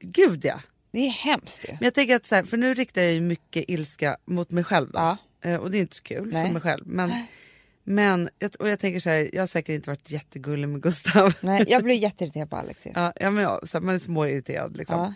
[0.00, 0.60] Gud ja.
[0.90, 1.68] Det är hemskt ju.
[1.68, 4.64] Men jag tänker att så här, för nu riktar jag ju mycket ilska mot mig
[4.64, 4.90] själv.
[4.90, 4.98] Då.
[4.98, 5.16] Ja.
[5.50, 6.46] Eh, och det är inte så kul Nej.
[6.46, 6.86] för mig själv.
[6.86, 7.10] Men,
[7.88, 8.28] men
[8.58, 11.34] och jag tänker så här, jag har säkert inte varit jättegullig med Gustav.
[11.40, 12.86] Nej, jag blir jätteirriterad på Alex.
[12.94, 14.98] Ja, ja, men ja, så här, man är småirriterad liksom.
[14.98, 15.14] Ja.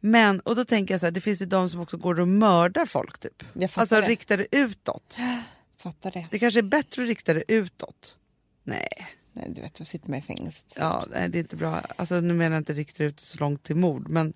[0.00, 2.28] Men, och då tänker jag så här, det finns ju de som också går och
[2.28, 3.42] mördar folk typ.
[3.74, 4.06] Alltså det.
[4.06, 5.16] riktar det utåt.
[5.82, 6.26] Fattar det.
[6.30, 8.16] Det kanske är bättre att rikta det utåt.
[8.64, 8.88] Nej.
[9.32, 10.76] Nej, du vet, då sitter man i fängelset.
[10.80, 11.80] Ja, nej, det är inte bra.
[11.96, 14.08] Alltså, nu menar jag inte riktigt ut så långt till mord.
[14.08, 14.34] Men, men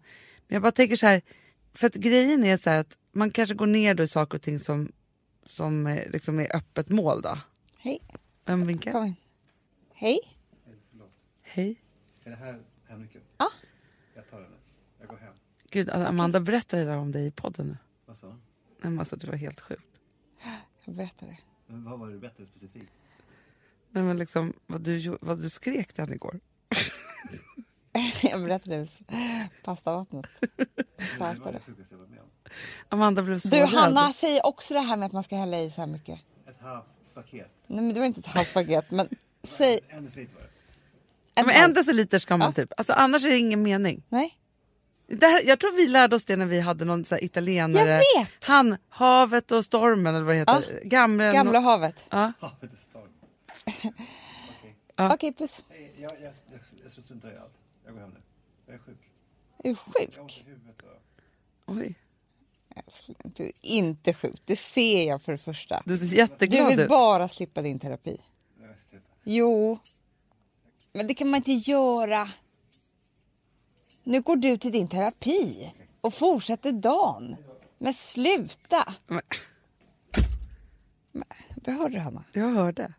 [0.55, 1.23] jag bara tänker så här.
[1.75, 4.43] För att grejen är så här att man kanske går ner då i saker och
[4.43, 4.93] ting som,
[5.47, 7.23] som eh, liksom är öppet mål.
[7.23, 7.39] då.
[7.79, 8.01] Hej,
[8.45, 8.93] Vem vinkar?
[8.93, 9.15] kom in.
[9.93, 10.19] Hej.
[11.43, 11.83] Hej.
[12.25, 13.25] Är det här hemnyckeln?
[13.39, 13.49] Ja.
[14.15, 14.51] Jag tar den.
[14.51, 14.57] nu.
[14.99, 15.35] Jag går hem.
[15.71, 17.77] Gud, Amanda berättade det där om dig i podden nu.
[18.07, 18.37] Vad sa
[18.79, 20.01] men Alltså, det var helt sjukt.
[20.85, 21.39] Jag berättar det.
[21.67, 22.93] Men vad var det bättre specifikt?
[23.91, 26.41] Nej, men liksom, vad, du, vad du skrek till henne igår.
[28.23, 29.49] jag berättade det.
[29.65, 30.27] Pastavattnet.
[30.39, 32.29] Det var det sjukaste jag varit med om.
[32.89, 33.69] Amanda blev så Du, rädd.
[33.69, 36.21] Hanna säger också det här med att man ska hälla i så här mycket.
[36.49, 37.51] Ett halvt paket.
[37.67, 39.09] Nej, men det var inte ett halvt paket, men
[39.43, 40.49] säg En deciliter var det.
[41.41, 41.75] en Men en halv.
[41.75, 42.73] deciliter ska man typ.
[42.77, 44.03] Alltså, annars är det ingen mening.
[44.09, 44.39] Nej,
[45.07, 47.89] Det här, jag tror vi lärde oss det när vi hade någon så här italienare.
[48.15, 48.45] Jag vet!
[48.45, 50.81] Han, Havet och stormen eller vad det heter.
[50.85, 52.05] Gamla, gamla havet.
[52.11, 52.33] Ja.
[52.41, 53.09] Ja, det är storm.
[54.97, 55.15] Ja.
[55.15, 55.65] Okej, puss.
[55.71, 57.53] Nej, Jag, jag, jag, jag struntar i allt.
[57.85, 58.21] Jag går hem nu.
[58.67, 58.97] Jag är sjuk.
[59.59, 60.41] Är du Jag har ont sjuk?
[60.47, 60.77] i huvudet.
[61.67, 61.75] Och...
[61.77, 61.95] Oj,
[63.23, 64.41] Du är inte sjuk.
[64.45, 65.83] Det ser jag för det första.
[65.85, 66.89] du ser Du jätteglad vill ut.
[66.89, 68.21] bara slippa din terapi.
[69.25, 69.79] Jo,
[70.93, 72.31] men det kan man inte göra.
[74.03, 77.37] Nu går du till din terapi och fortsätter dagen.
[77.79, 78.95] Men sluta!
[79.07, 79.23] Men,
[81.57, 82.25] Du hörde Hanna.
[82.33, 82.93] jag hörde.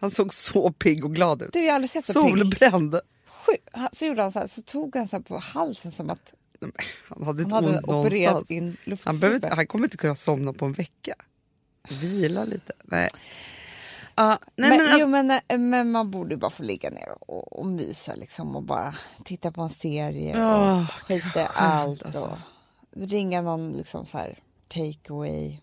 [0.00, 1.52] Han såg så pigg och glad ut.
[1.52, 2.38] Du, jag har aldrig sett så pigg.
[2.38, 3.00] Solbränd.
[3.72, 6.32] Han- Så gjorde han så här, så tog han så här på halsen som att
[7.08, 10.52] Han hade han inte hade ont opererat in Han, inte- han kommer inte kunna somna
[10.52, 11.14] på en vecka.
[12.02, 12.72] Vila lite.
[12.84, 13.08] Nej.
[14.14, 17.58] Ja, nej men, men, jo, men, eh, men man borde bara få ligga ner och,
[17.58, 18.94] och mysa liksom och bara
[19.24, 22.38] titta på en serie Åh, och skita i allt alltså.
[22.90, 24.38] och ringa någon liksom så här
[24.68, 25.58] take away.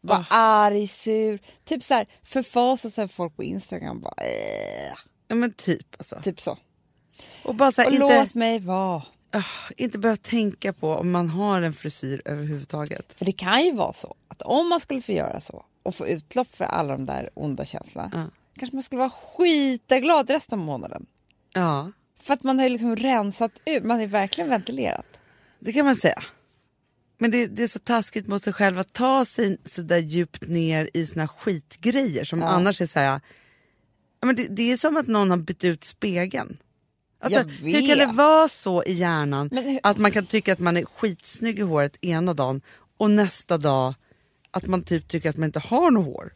[0.00, 4.94] Vara arg, sur, typ så här förfasa sig folk på Instagram bara äh,
[5.28, 6.20] ja, men typ alltså.
[6.22, 6.58] typ så.
[7.44, 9.02] Och bara så här, Och inte, låt mig vara.
[9.34, 13.12] Ah, inte börja tänka på om man har en frisyr överhuvudtaget.
[13.16, 16.06] För det kan ju vara så att om man skulle få göra så och få
[16.08, 18.24] utlopp för alla de där onda känslorna Ja.
[18.58, 21.06] kanske man skulle vara skitaglad resten av månaden.
[21.52, 25.06] Ja, För att man har ju liksom rensat ut, man ju verkligen ventilerat.
[25.60, 26.24] det kan man säga.
[27.18, 30.48] Men det, det är så taskigt mot sig själv att ta sig så där djupt
[30.48, 32.46] ner i sina skitgrejer som Ja.
[32.46, 33.20] annars är så här...
[34.20, 36.56] Ja, men det, det är som att någon har bytt ut spegeln.
[37.24, 40.76] Alltså, hur kan det vara så i hjärnan hur- att man kan tycka att man
[40.76, 42.60] är skitsnygg i håret ena dagen
[42.96, 43.94] och nästa dag
[44.50, 46.32] att man typ tycker att man inte har något hår?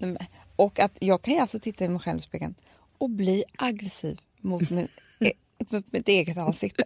[0.56, 2.54] Och att jag kan ju alltså titta i mig själv i spegeln
[2.98, 4.88] och bli aggressiv mot, min,
[5.20, 5.30] eh,
[5.70, 6.84] mot mitt eget ansikte.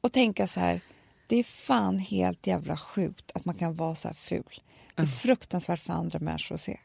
[0.00, 0.80] Och tänka så här,
[1.26, 4.60] det är fan helt jävla sjukt att man kan vara så här ful.
[4.94, 6.78] Det är fruktansvärt för andra människor att se.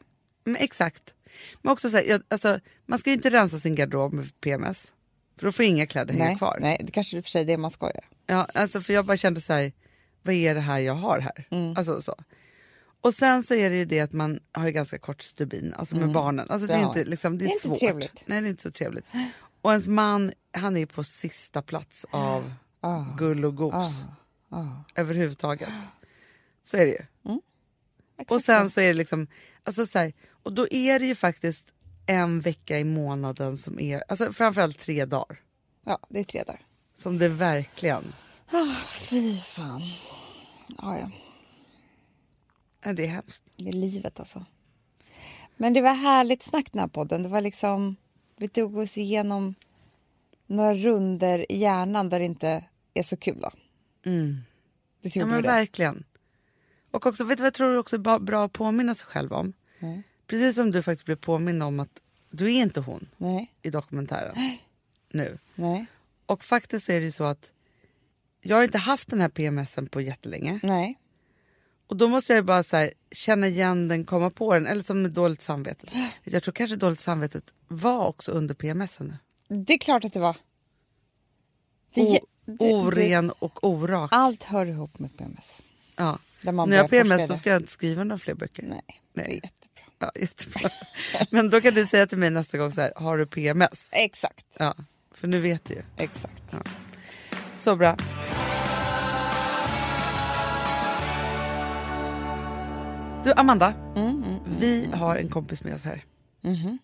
[0.44, 1.02] Men exakt.
[1.62, 4.92] Men också så här, jag, alltså, man ska ju inte rensa sin garderob med PMS.
[5.38, 6.58] För då får inga kläder hänga Nej, kvar.
[6.60, 8.04] nej, det kanske är för sig det man ska göra.
[8.26, 9.72] Ja, alltså för jag bara kände så här,
[10.22, 11.46] vad är det här jag har här?
[11.50, 11.76] Mm.
[11.76, 12.14] Alltså så.
[13.00, 16.12] Och sen så är det ju det att man har ganska kort stubin, alltså med
[16.12, 16.50] barnen.
[16.50, 16.86] Alltså det, Mm.
[16.92, 17.78] Det är inte, liksom, det är, Det är inte svårt.
[17.78, 18.22] trevligt.
[18.26, 19.04] Nej, det är inte så trevligt.
[19.62, 23.04] Och ens man, han är på sista plats av Ah.
[23.16, 23.74] gull och gos
[24.50, 24.66] Ah.
[24.94, 25.68] överhuvudtaget.
[26.64, 26.98] Så är det ju.
[28.18, 28.74] Exakt Och sen så.
[28.74, 29.26] så är det liksom,
[29.64, 30.12] alltså så här,
[30.42, 31.66] och då är det ju faktiskt
[32.08, 35.40] en vecka i månaden som är, alltså framförallt tre dagar.
[35.84, 36.60] Ja, det är tre dagar.
[36.96, 38.12] Som det verkligen,
[38.50, 39.82] Ah, fy fan.
[40.78, 41.10] Ja, ja.
[42.84, 43.42] ja, det är hemskt.
[43.56, 44.44] Det är livet alltså.
[45.56, 47.22] Men det var härligt snack den här podden.
[47.22, 47.96] Det var liksom,
[48.36, 49.54] vi tog oss igenom
[50.46, 53.40] några runder i hjärnan där det inte är så kul.
[53.40, 53.50] Då.
[55.02, 56.04] Visst Ja men verkligen.
[56.90, 59.52] Och också, vet du vad jag tror också är bra att påminna sig själv om?
[59.78, 60.02] Nej.
[60.28, 62.00] Precis som du faktiskt blev påminn om att
[62.30, 64.34] du är inte hon Nej, i dokumentären
[65.10, 65.38] nu.
[65.54, 65.86] nej,
[66.26, 67.52] Och faktiskt är det ju så att
[68.40, 70.60] jag har inte haft den här PMSen på jättelänge.
[70.62, 70.98] nej.
[71.86, 74.66] Och då måste jag bara så här, känna igen den, komma på den.
[74.66, 75.86] Eller som med dåligt samvete.
[76.24, 79.16] Jag tror kanske dåligt samvetet var också under PMSen.
[79.48, 80.36] Det är klart att det var.
[81.94, 84.08] Det, O, det- det- oren och orak.
[84.12, 85.62] Allt hör ihop med PMS.
[85.96, 86.18] Ja.
[86.42, 87.38] När jag har PMS då det.
[87.38, 88.62] ska jag inte skriva några fler böcker.
[88.62, 89.40] Nej, det är Nej.
[89.42, 89.77] jättebra.
[89.98, 90.70] Ja, jättebra.
[91.30, 93.90] Men då kan du säga till mig nästa gång så här, har du PMS?
[93.92, 94.74] Exakt, Ja,
[95.14, 95.82] för nu vet du ju.
[95.96, 96.42] exakt.
[97.56, 97.96] Så bra.
[103.24, 103.74] Du Amanda,
[104.60, 106.04] vi har en kompis med oss här.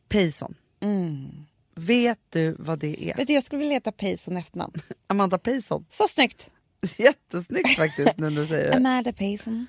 [0.09, 0.55] Payson.
[1.75, 3.15] Vet du vad det är?
[3.17, 4.73] Vet du, jag skulle vilja heta Payson efternamn.
[5.07, 5.87] Amanda Payson.
[5.91, 6.51] Så snyggt!
[6.97, 8.77] Jättesnyggt faktiskt när du säger det.
[8.77, 9.67] Amanda Payson.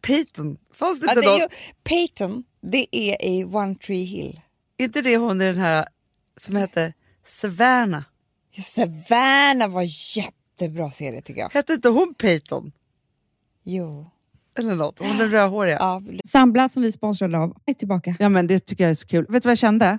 [0.00, 1.48] Peyton, fanns det Ja, inte det är ju,
[1.84, 4.40] Peyton, det är i One Tree Hill.
[4.78, 5.88] inte det hon i den här
[6.36, 6.92] som hette
[7.26, 8.02] Savannah.
[8.52, 9.84] Just Savannah var
[10.16, 11.50] jättebra serie tycker jag.
[11.50, 12.72] Hette inte hon Peyton?
[13.64, 14.10] Jo.
[14.58, 14.98] Eller något?
[14.98, 15.76] Hon är rödhåriga.
[15.76, 18.16] Ja, Sambla som vi sponsrade av är tillbaka.
[18.18, 19.26] Ja, men det tycker jag är så kul.
[19.28, 19.98] Vet du vad jag kände?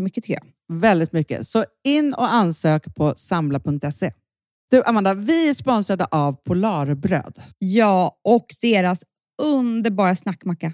[0.01, 0.77] mycket tycker jag.
[0.79, 1.47] Väldigt mycket.
[1.47, 4.11] Så in och ansök på samla.se.
[4.71, 7.41] Du Amanda, vi är sponsrade av Polarbröd.
[7.57, 9.03] Ja, och deras
[9.41, 10.73] underbara snackmacka.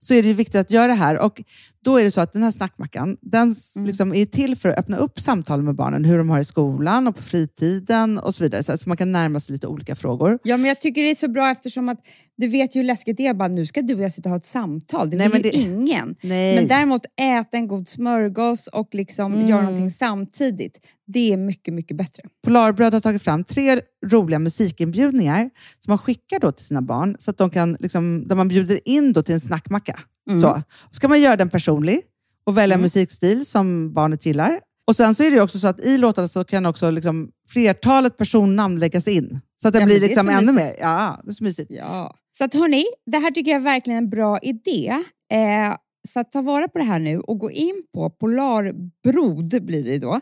[0.00, 1.18] så är det viktigt att göra det här.
[1.18, 1.42] Och
[1.84, 4.78] då är det så att den här snackmackan, den s- liksom är till för att
[4.78, 8.44] öppna upp samtal med barnen, hur de har i skolan och på fritiden och så
[8.44, 8.62] vidare.
[8.78, 10.38] Så, man kan närma sig lite olika frågor.
[10.42, 11.98] Ja, men jag tycker det är så bra eftersom att
[12.36, 13.34] du vet ju hur läskigt det är.
[13.34, 15.10] Bara, nu ska du och jag sitta och ha ett samtal.
[15.10, 16.14] Det Nej, vill ju det- ingen.
[16.22, 16.56] Nej.
[16.56, 19.48] Men däremot äta en god smörgås och liksom Mm.
[19.48, 20.80] göra någonting samtidigt.
[21.06, 22.22] Det är mycket, mycket bättre.
[22.44, 25.50] Polarbröd har tagit fram tre roliga musikinbjudningar
[25.84, 28.88] som man skickar då till sina barn, så att de kan, liksom, där man bjuder
[28.88, 30.00] in då till en snackmacka.
[30.42, 30.62] Så.
[30.90, 32.00] så kan man göra den personlig
[32.46, 34.60] och välja musikstil som barnet gillar.
[34.88, 38.16] Och Sen så är det också så att i låtarna så kan också liksom flertalet
[38.16, 39.40] personnamn läggas in.
[39.62, 40.54] Så att det Ja, blir liksom ännu mysigt.
[40.56, 40.76] mer.
[40.80, 41.70] Ja, det är så mysigt.
[41.74, 42.14] Ja.
[42.38, 44.88] Så att hörni, det här tycker jag är verkligen en bra idé.
[45.32, 45.76] Eh,
[46.06, 49.98] så att ta vara på det här nu och gå in på polarbrod blir det
[49.98, 50.20] då,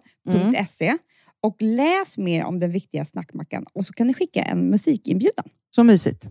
[0.68, 0.96] .se
[1.42, 5.44] och läs mer om den viktiga snackmackan och så kan ni skicka en musikinbjudan.
[5.74, 6.26] Så mysigt.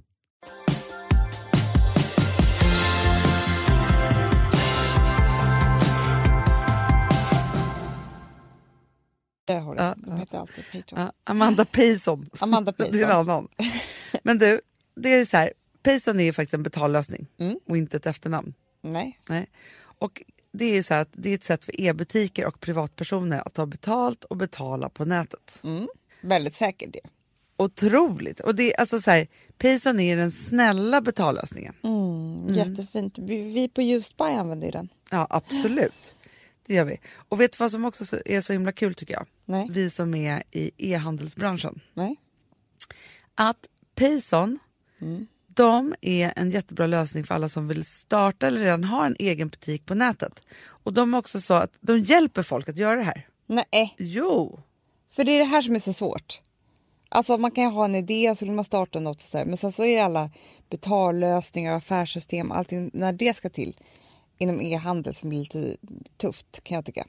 [9.45, 9.75] Det har
[10.05, 10.63] De heter alltid
[11.23, 12.29] Amanda Payson.
[12.39, 13.11] Amanda Det är en Payson.
[13.11, 13.47] annan.
[14.23, 14.61] Men du,
[14.95, 15.53] det är så här.
[15.83, 17.55] Payson är ju faktiskt en betallösning Mm.
[17.69, 18.53] och inte ett efternamn.
[18.83, 19.19] Nej.
[19.29, 19.47] Nej.
[19.99, 23.65] Och det är så att det är ett sätt för e-butiker och privatpersoner att ta
[23.65, 25.59] betalt och betala på nätet.
[25.63, 25.87] Mm.
[26.21, 26.99] Väldigt säkert det.
[27.57, 28.39] Otroligt!
[28.39, 29.27] Och det är alltså så här,
[29.57, 31.73] Payson är den snälla betallösningen.
[31.83, 32.47] Mm.
[32.47, 33.17] Jättefint.
[33.17, 34.89] Vi på Justbuy använder den.
[35.09, 36.15] Ja, absolut.
[36.65, 36.99] Det gör vi.
[37.15, 39.25] Och vet du vad som också så- är så himla kul tycker jag?
[39.45, 39.67] Nej.
[39.71, 41.79] Vi som är i e-handelsbranschen.
[41.93, 42.15] Nej.
[43.35, 44.59] Att Payson,
[45.01, 45.27] Mm.
[45.55, 49.47] De är en jättebra lösning för alla som vill starta eller redan har en egen
[49.47, 50.33] butik på nätet.
[50.65, 53.27] Och de är också så att de hjälper folk att göra det här.
[53.47, 54.59] Nej, Jo!
[55.15, 56.41] för det är det här som är så svårt.
[57.09, 59.45] Alltså man kan ju ha en idé och så vill man starta något så här,
[59.45, 60.31] men sen så är det alla
[60.69, 63.75] betallösningar, affärssystem, allting när det ska till
[64.37, 65.77] inom e-handel som blir lite
[66.17, 67.07] tufft kan jag tycka.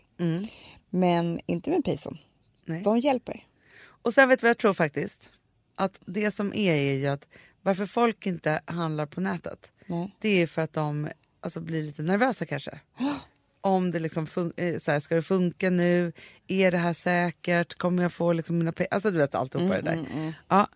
[0.90, 2.18] Men inte med Payson.
[2.64, 2.82] Nej.
[2.82, 3.46] De hjälper.
[3.84, 5.30] Och sen vet du vad jag tror faktiskt?
[5.74, 7.28] Att det som är är ju att
[7.64, 9.70] varför folk inte handlar på nätet.
[9.86, 10.16] Nej.
[10.20, 11.08] Det är för att de
[11.40, 12.80] alltså, blir lite nervösa kanske.
[13.60, 16.12] Om det liksom eh, så här, ska det funka nu?
[16.46, 17.74] Är det här säkert?
[17.74, 18.88] Kommer jag få liksom mina pengar?
[18.90, 20.34] Alltså du vet alltihopa det där.
[20.48, 20.68] Ja.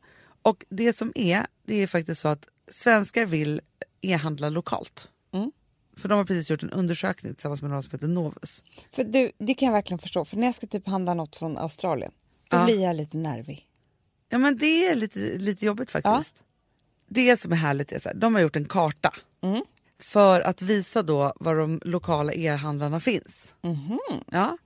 [0.43, 3.61] Och det som är, det är faktiskt så att svenskar vill
[4.01, 5.09] e-handla lokalt.
[5.33, 5.53] Mm.
[5.97, 8.63] För de har precis gjort en undersökning tillsammans med någon som heter Novus.
[8.91, 10.25] För du, det kan jag verkligen förstå.
[10.25, 12.13] För när jag ska typ handla något från Australien,
[12.49, 12.65] då Ja.
[12.65, 13.67] blir jag lite nervig.
[14.29, 16.43] Ja men det är lite, lite jobbigt faktiskt.
[17.09, 19.15] Det som är härligt är så här, de har gjort en karta.
[19.43, 19.63] Mm.
[20.01, 23.55] För att visa då var de lokala e-handlarna finns.
[23.63, 23.99] Mhm.
[24.31, 24.59] Ja.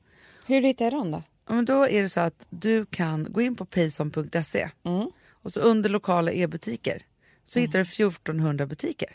[0.47, 1.23] Hur hittar jag dem då?
[1.49, 5.11] ja, men då är det så att du kan gå in på payson.se Mm.
[5.31, 7.03] och så under lokala e-butiker
[7.45, 9.09] så hittar du 1400 butiker.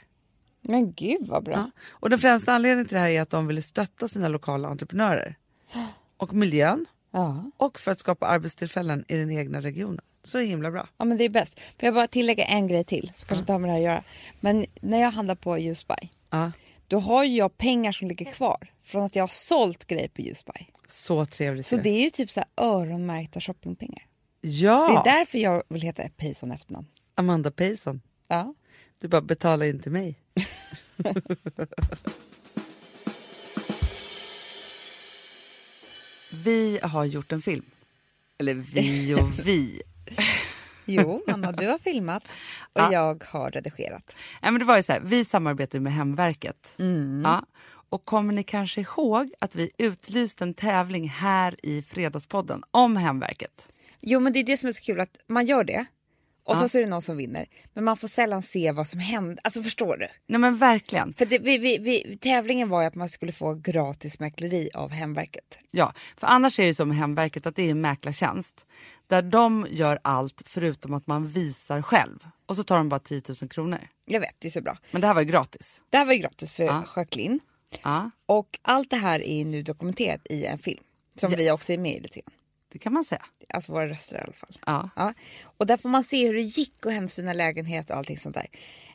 [0.61, 1.53] Men gud vad bra.
[1.53, 1.71] Ja.
[1.89, 5.35] Och den främsta anledningen till det här är att de vill stötta sina lokala entreprenörer.
[6.17, 7.51] Och miljön Ja.
[7.57, 10.01] och för att skapa arbetstillfällen i den egna regionen.
[10.27, 10.87] Så himla bra.
[10.97, 11.59] Ja men det är bäst.
[11.59, 13.85] Får jag bara tillägga en grej till så kanske inte har med det här att
[13.85, 14.03] göra.
[14.39, 16.51] Men när jag handlar på Justbuy Ja.
[16.87, 18.67] då har ju jag pengar som ligger kvar.
[18.83, 20.51] från att jag har sålt grejer på Ljusby.
[20.87, 21.67] Så trevligt.
[21.67, 21.81] Så ju.
[21.81, 24.03] det är ju typ så här öronmärkta shoppingpengar.
[24.41, 26.87] Ja, Det är därför jag vill heta Payson efternamn.
[27.15, 28.01] Amanda Payson.
[28.27, 28.53] Ja.
[28.99, 30.15] Du bara betala in till mig.
[36.31, 37.65] vi har gjort en film.
[38.39, 39.81] Eller vi och vi.
[40.89, 42.23] Jo, Anna, du har filmat
[42.73, 42.93] och Ja.
[42.93, 44.17] jag har redigerat.
[44.41, 46.73] Nej, men det var ju så här, vi samarbetar med Hemverket.
[46.79, 47.21] Mm.
[47.25, 47.45] Ja.
[47.89, 53.67] Och kommer ni kanske ihåg att vi utlyste en tävling här i Fredagspodden om Hemverket?
[54.01, 55.85] Jo, men det är det som är så kul att man gör det
[56.47, 56.59] och Ja.
[56.59, 57.45] sen så är det någon som vinner.
[57.73, 59.39] Men man får sällan se vad som händer.
[59.43, 60.07] Alltså förstår du?
[60.27, 61.13] Nej men verkligen.
[61.13, 64.91] För det, vi, vi, vi, tävlingen var ju att man skulle få gratis mäkleri av
[64.91, 65.59] Hemverket.
[65.71, 68.65] Ja, för annars är det ju med Hemverket att det är en mäklartjänst
[69.07, 72.19] där de gör allt förutom att man visar själv.
[72.45, 73.79] Och så tar de bara 10 000 kronor.
[74.05, 74.77] Jag vet, det är så bra.
[74.91, 75.81] Men det här var ju gratis.
[75.89, 76.83] Det här var ju gratis för Ja.
[76.95, 77.39] Jacqueline.
[77.83, 80.83] Ja, Och allt det här är nu dokumenterat i en film.
[81.15, 81.39] Som Yes.
[81.41, 82.33] vi också är med i lite grann.
[82.69, 83.25] Det kan man säga.
[83.49, 84.59] Alltså våra röster i alla fall.
[84.65, 84.89] Ja.
[84.95, 85.13] Ja.
[85.57, 88.35] Och där får man se hur det gick och hennes fina lägenhet och allting sånt
[88.35, 88.47] där.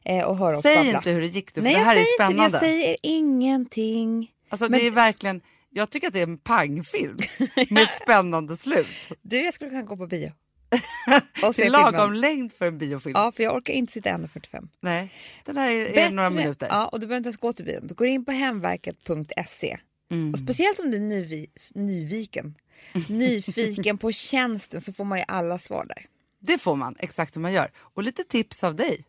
[0.05, 0.99] Eh, och höra oss Säg babbla.
[0.99, 2.45] inte hur det gick för Nej, det här är spännande.
[2.45, 4.31] Inte, jag säger ingenting.
[4.49, 7.19] Alltså Men- det är verkligen, jag tycker att det är en pangfilm
[7.71, 8.87] med ett spännande slut.
[9.23, 10.33] Du, jag skulle kunna gå på bio.
[11.47, 13.13] och Det är lagom längd för en biofilm.
[13.17, 14.69] Ja, för jag orkar inte sitta 1.45.
[14.81, 15.11] Nej,
[15.45, 16.69] den här är, är några minuter.
[16.71, 17.87] Ja, och du behöver inte ens gå till bion.
[17.87, 19.79] Du går in på hemverket.se.
[20.11, 20.33] Mm.
[20.33, 22.55] Och speciellt om du är nyvi, nyviken,
[23.09, 26.07] nyfiken på tjänsten så får man ju alla svar där.
[26.41, 27.71] Det får man, exakt hur man gör.
[27.77, 29.05] Och lite tips av dig.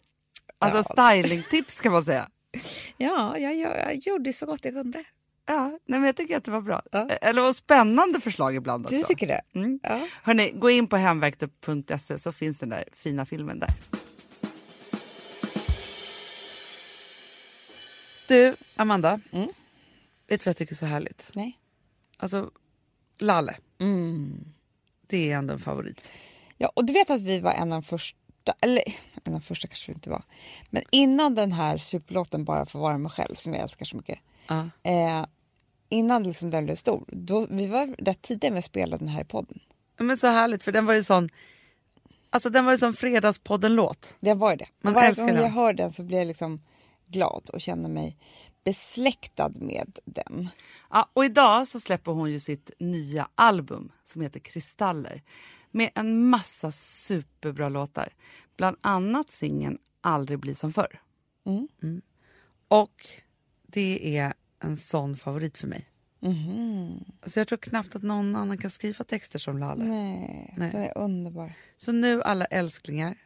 [0.60, 2.30] Alltså stylingtips kan man säga.
[2.98, 5.04] Ja, jag, jag, jag gjorde så gott jag kunde.
[5.46, 6.82] Ja, nej, men jag tycker att det var bra.
[6.92, 7.10] Ja.
[7.10, 8.98] Eller och spännande förslag ibland också.
[8.98, 9.42] Du tycker det?
[9.56, 9.80] Mm.
[9.84, 10.08] Ja.
[10.24, 13.70] Hörrni, gå in på hemverket.se så finns den där fina filmen där.
[18.28, 19.20] Du, Amanda.
[19.32, 19.48] Mm.
[20.28, 21.30] Vet du vad jag tycker är så härligt?
[21.34, 21.60] Nej.
[22.18, 22.52] Alltså,
[23.20, 23.56] Lalle.
[23.80, 24.46] Mm.
[25.08, 26.02] Det är ändå en favorit.
[26.58, 29.42] Ja, och du vet att vi var en av de första, eller en av de
[29.42, 30.24] första kanske vi inte var,
[30.70, 34.20] men innan den här superlåten Bara få vara mig själv som jag älskar så mycket,
[34.48, 34.70] Ja.
[34.84, 35.26] eh,
[35.90, 39.22] innan liksom den blev stor, då, vi var rätt tidiga med att spela den här
[39.22, 39.60] i podden.
[39.98, 41.30] Men så härligt, för den var ju sån...
[42.30, 44.14] Alltså den var ju som Fredagspodden-låt.
[44.20, 44.68] Den var ju det.
[44.82, 46.62] Man Varje gång jag hör den så blir jag liksom
[47.08, 48.18] glad och känner mig
[48.64, 50.50] besläktad med den.
[50.90, 55.24] Ja, och idag så släpper hon ju sitt nya album som heter Kristaller
[55.72, 58.10] med en massa superbra låtar.
[58.58, 61.02] Bland annat singeln Aldrig bli som förr.
[61.46, 62.02] Mm.
[62.68, 63.08] Och
[63.68, 65.90] det är en sån favorit för mig.
[66.20, 67.04] Mhm.
[67.22, 69.84] Alltså jag tror knappt att någon annan kan skriva texter som Lalle.
[69.84, 70.72] Nej, Nej.
[70.72, 71.54] den är underbar.
[71.78, 73.18] Så nu alla älsklingar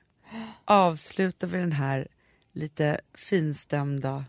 [0.66, 2.08] avslutar vi den här
[2.52, 4.26] lite finstämda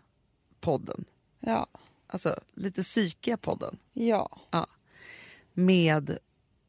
[0.61, 1.05] podden.
[1.41, 1.67] Ja,
[2.11, 3.79] Alltså lite psykiga podden.
[3.93, 4.41] ja.
[5.53, 6.19] med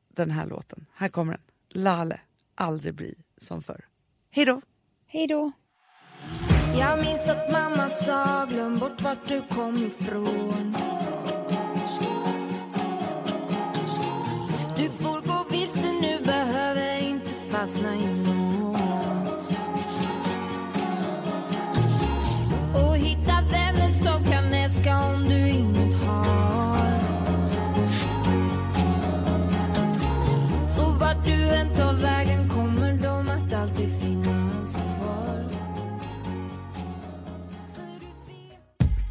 [0.08, 0.86] den här låten.
[0.94, 1.42] Här kommer den.
[1.70, 2.20] Lale,
[2.56, 3.86] aldrig bli som förr.
[4.32, 4.62] Hej då!
[5.08, 5.52] Hej då!
[6.80, 10.76] Jag minns att mamma sa glöm bort vart du kom ifrån
[14.78, 18.79] Du får gå vilse nu, behöver inte fastna i något